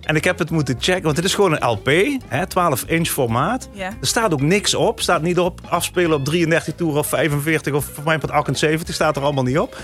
En 0.02 0.16
ik 0.16 0.24
heb 0.24 0.38
het 0.38 0.50
moeten 0.50 0.76
checken, 0.78 1.02
want 1.02 1.16
het 1.16 1.24
is 1.24 1.34
gewoon 1.34 1.52
een 1.52 1.68
LP, 1.68 1.90
hè, 2.28 2.46
12 2.46 2.84
inch 2.86 3.09
formaat. 3.09 3.68
Ja. 3.72 3.86
Er 3.86 4.06
staat 4.06 4.32
ook 4.32 4.40
niks 4.40 4.74
op. 4.74 5.00
staat 5.00 5.22
niet 5.22 5.38
op 5.38 5.61
afspelen 5.68 6.16
op 6.16 6.24
33 6.24 6.74
toeren 6.74 6.98
of 6.98 7.06
45 7.06 7.74
of 7.74 7.84
voor 7.84 8.04
mij 8.04 8.14
op 8.14 8.30
78 8.30 8.94
staat 8.94 9.16
er 9.16 9.22
allemaal 9.22 9.44
niet 9.44 9.59
op. 9.59 9.76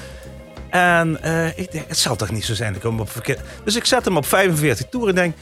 En 0.71 1.23
eh, 1.23 1.59
ik 1.59 1.73
denk, 1.73 1.89
het 1.89 1.99
zal 1.99 2.17
toch 2.17 2.31
niet 2.31 2.45
zo 2.45 2.55
zijn 2.55 2.75
ik 2.75 2.83
hem 2.83 3.01
op. 3.01 3.11
Dus 3.65 3.77
ik 3.77 3.85
zet 3.85 4.05
hem 4.05 4.17
op 4.17 4.27
45 4.27 4.87
toeren 4.89 5.09
en 5.09 5.15
denk... 5.15 5.35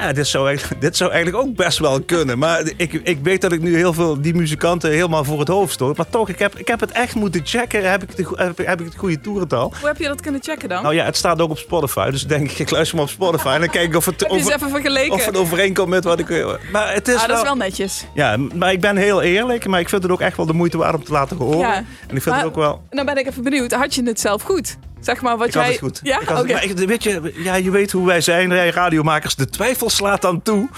Ja, 0.00 0.12
dit 0.12 0.26
zou, 0.26 0.48
eigenlijk, 0.48 0.80
dit 0.86 0.96
zou 0.96 1.10
eigenlijk 1.12 1.44
ook 1.46 1.54
best 1.56 1.78
wel 1.78 2.00
kunnen. 2.00 2.38
Maar 2.38 2.62
ik, 2.76 2.92
ik 2.92 3.18
weet 3.22 3.40
dat 3.40 3.52
ik 3.52 3.60
nu 3.60 3.76
heel 3.76 3.92
veel 3.92 4.20
die 4.20 4.34
muzikanten 4.34 4.90
helemaal 4.90 5.24
voor 5.24 5.38
het 5.38 5.48
hoofd 5.48 5.72
stoot. 5.72 5.96
Maar 5.96 6.08
toch, 6.10 6.28
ik 6.28 6.38
heb, 6.38 6.58
ik 6.58 6.68
heb 6.68 6.80
het 6.80 6.90
echt 6.92 7.14
moeten 7.14 7.40
checken. 7.44 7.90
Heb 7.90 8.02
ik, 8.02 8.16
de, 8.16 8.28
heb, 8.36 8.60
ik- 8.60 8.66
heb 8.66 8.80
ik 8.80 8.86
het 8.86 8.96
goede 8.96 9.20
toerental? 9.20 9.72
Hoe 9.78 9.88
heb 9.88 9.98
je 9.98 10.06
dat 10.08 10.20
kunnen 10.20 10.42
checken 10.42 10.68
dan? 10.68 10.82
Nou 10.82 10.94
ja, 10.94 11.04
het 11.04 11.16
staat 11.16 11.40
ook 11.40 11.50
op 11.50 11.58
Spotify. 11.58 12.10
Dus 12.10 12.26
denk 12.26 12.50
ik, 12.50 12.58
ik 12.64 12.70
luister 12.70 12.96
maar 12.96 13.04
op 13.04 13.10
Spotify. 13.10 13.48
En 13.48 13.60
dan 13.60 13.70
kijk 13.70 13.88
ik 13.88 13.96
of 13.96 14.04
het, 14.04 14.28
over, 14.30 14.52
even 14.54 15.10
of 15.12 15.24
het 15.26 15.36
overeenkomt 15.36 15.88
met 15.88 16.04
wat 16.04 16.18
ik... 16.18 16.28
Maar 16.72 16.94
het 16.94 17.08
is 17.08 17.14
ah, 17.14 17.20
dat 17.20 17.28
wel... 17.28 17.36
is 17.36 17.42
wel 17.42 17.56
netjes. 17.56 18.04
Ja, 18.14 18.36
maar 18.54 18.72
ik 18.72 18.80
ben 18.80 18.96
heel 18.96 19.22
eerlijk. 19.22 19.66
Maar 19.66 19.80
ik 19.80 19.88
vind 19.88 20.02
het 20.02 20.12
ook 20.12 20.20
echt 20.20 20.36
wel 20.36 20.46
de 20.46 20.52
moeite 20.52 20.76
waard 20.78 20.94
om 20.94 21.04
te 21.04 21.12
laten 21.12 21.36
horen. 21.36 21.58
Ja. 21.58 21.74
En 21.76 22.16
ik 22.16 22.22
vind 22.22 22.24
Maar- 22.24 22.36
het 22.38 22.44
ook 22.46 22.54
wel... 22.54 22.82
Nou 22.90 23.06
ben 23.06 23.16
ik 23.18 23.26
even 23.26 23.42
benieuwd, 23.42 23.72
had 23.72 23.94
je 23.94 24.02
het 24.02 24.20
zelf 24.20 24.42
goed? 24.42 24.76
Zeg 25.00 25.20
maar 25.22 25.36
wat 25.36 25.46
Ik 25.46 25.52
jij... 25.54 25.62
had 25.62 25.70
het 25.72 25.80
goed. 25.80 26.00
Ja? 26.02 26.20
Ik 26.20 26.28
had 26.28 26.36
het- 26.36 26.44
Oké. 26.46 26.52
maar 26.52 26.64
ik- 26.64 26.88
weet 26.88 27.02
je, 27.02 27.32
ja, 27.34 27.54
je 27.54 27.70
weet 27.70 27.90
hoe 27.92 28.06
wij 28.06 28.20
zijn, 28.20 28.48
wij 28.48 28.70
radiomakers. 28.70 29.34
De 29.34 29.48
twijfel 29.48 29.90
slaat 29.90 30.22
dan 30.22 30.42
toe. 30.42 30.68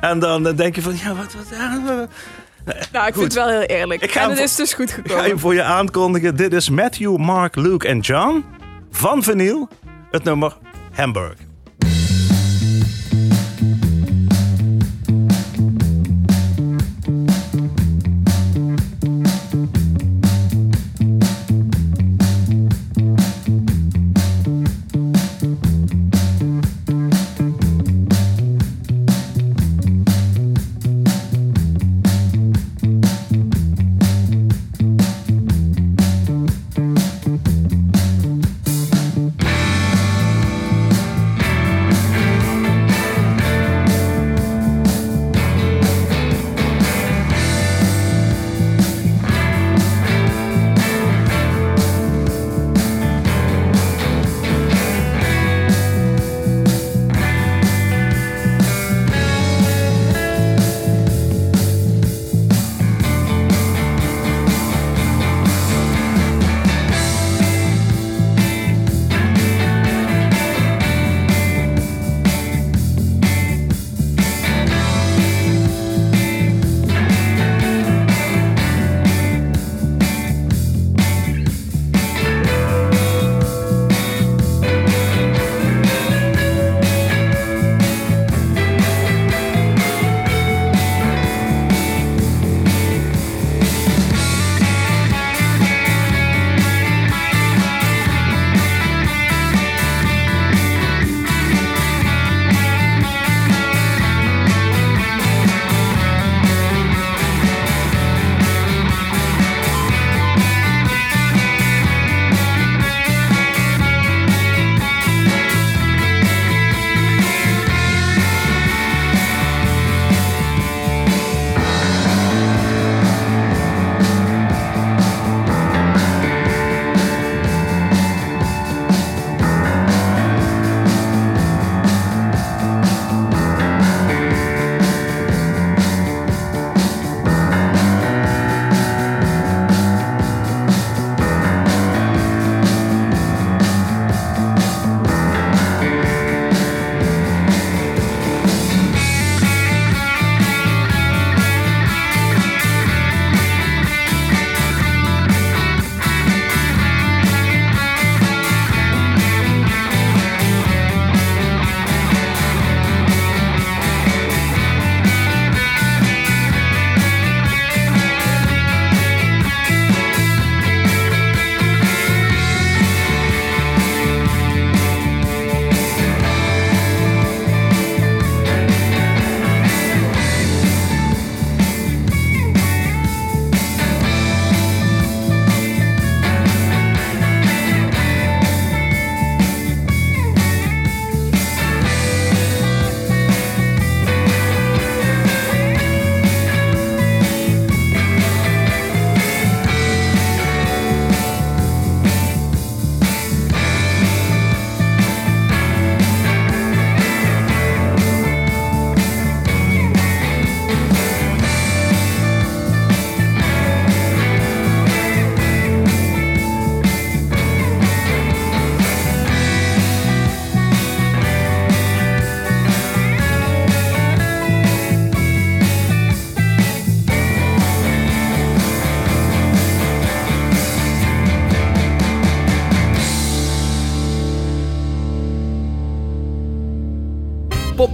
En 0.00 0.18
dan 0.18 0.46
eh, 0.46 0.56
denk 0.56 0.74
je 0.74 0.82
van, 0.82 0.96
ja, 0.96 1.14
wat... 1.14 1.34
wat 1.34 1.44
ja, 1.50 1.80
eh, 1.86 2.74
Nou, 2.92 3.06
ik 3.06 3.14
Goed. 3.14 3.22
vind 3.22 3.24
het 3.24 3.32
wel 3.34 3.48
heel 3.48 3.62
eerlijk. 3.62 4.02
Ik 4.02 4.12
ga 4.12 4.22
en 4.22 4.30
het 4.30 4.38
is 4.38 4.54
dus 4.56 4.72
goed 4.74 4.88
ik 4.90 4.94
ga 4.96 5.02
gekomen. 5.02 5.26
je 5.28 5.38
voor 5.38 5.54
je 5.54 5.62
aankondigen. 5.62 6.36
Dit 6.36 6.52
is 6.52 6.68
Matthew, 6.70 7.16
Mark, 7.16 7.56
Luke 7.56 7.88
en 7.88 7.98
John 8.00 8.44
van 8.90 9.22
Vinyl. 9.22 9.68
Het 10.10 10.24
nummer 10.24 10.56
Hamburg. 10.94 11.34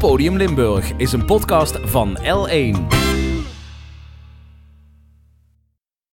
Poppodium 0.06 0.36
Limburg 0.36 0.92
is 0.96 1.12
een 1.12 1.24
podcast 1.24 1.78
van 1.82 2.18
L1. 2.22 3.05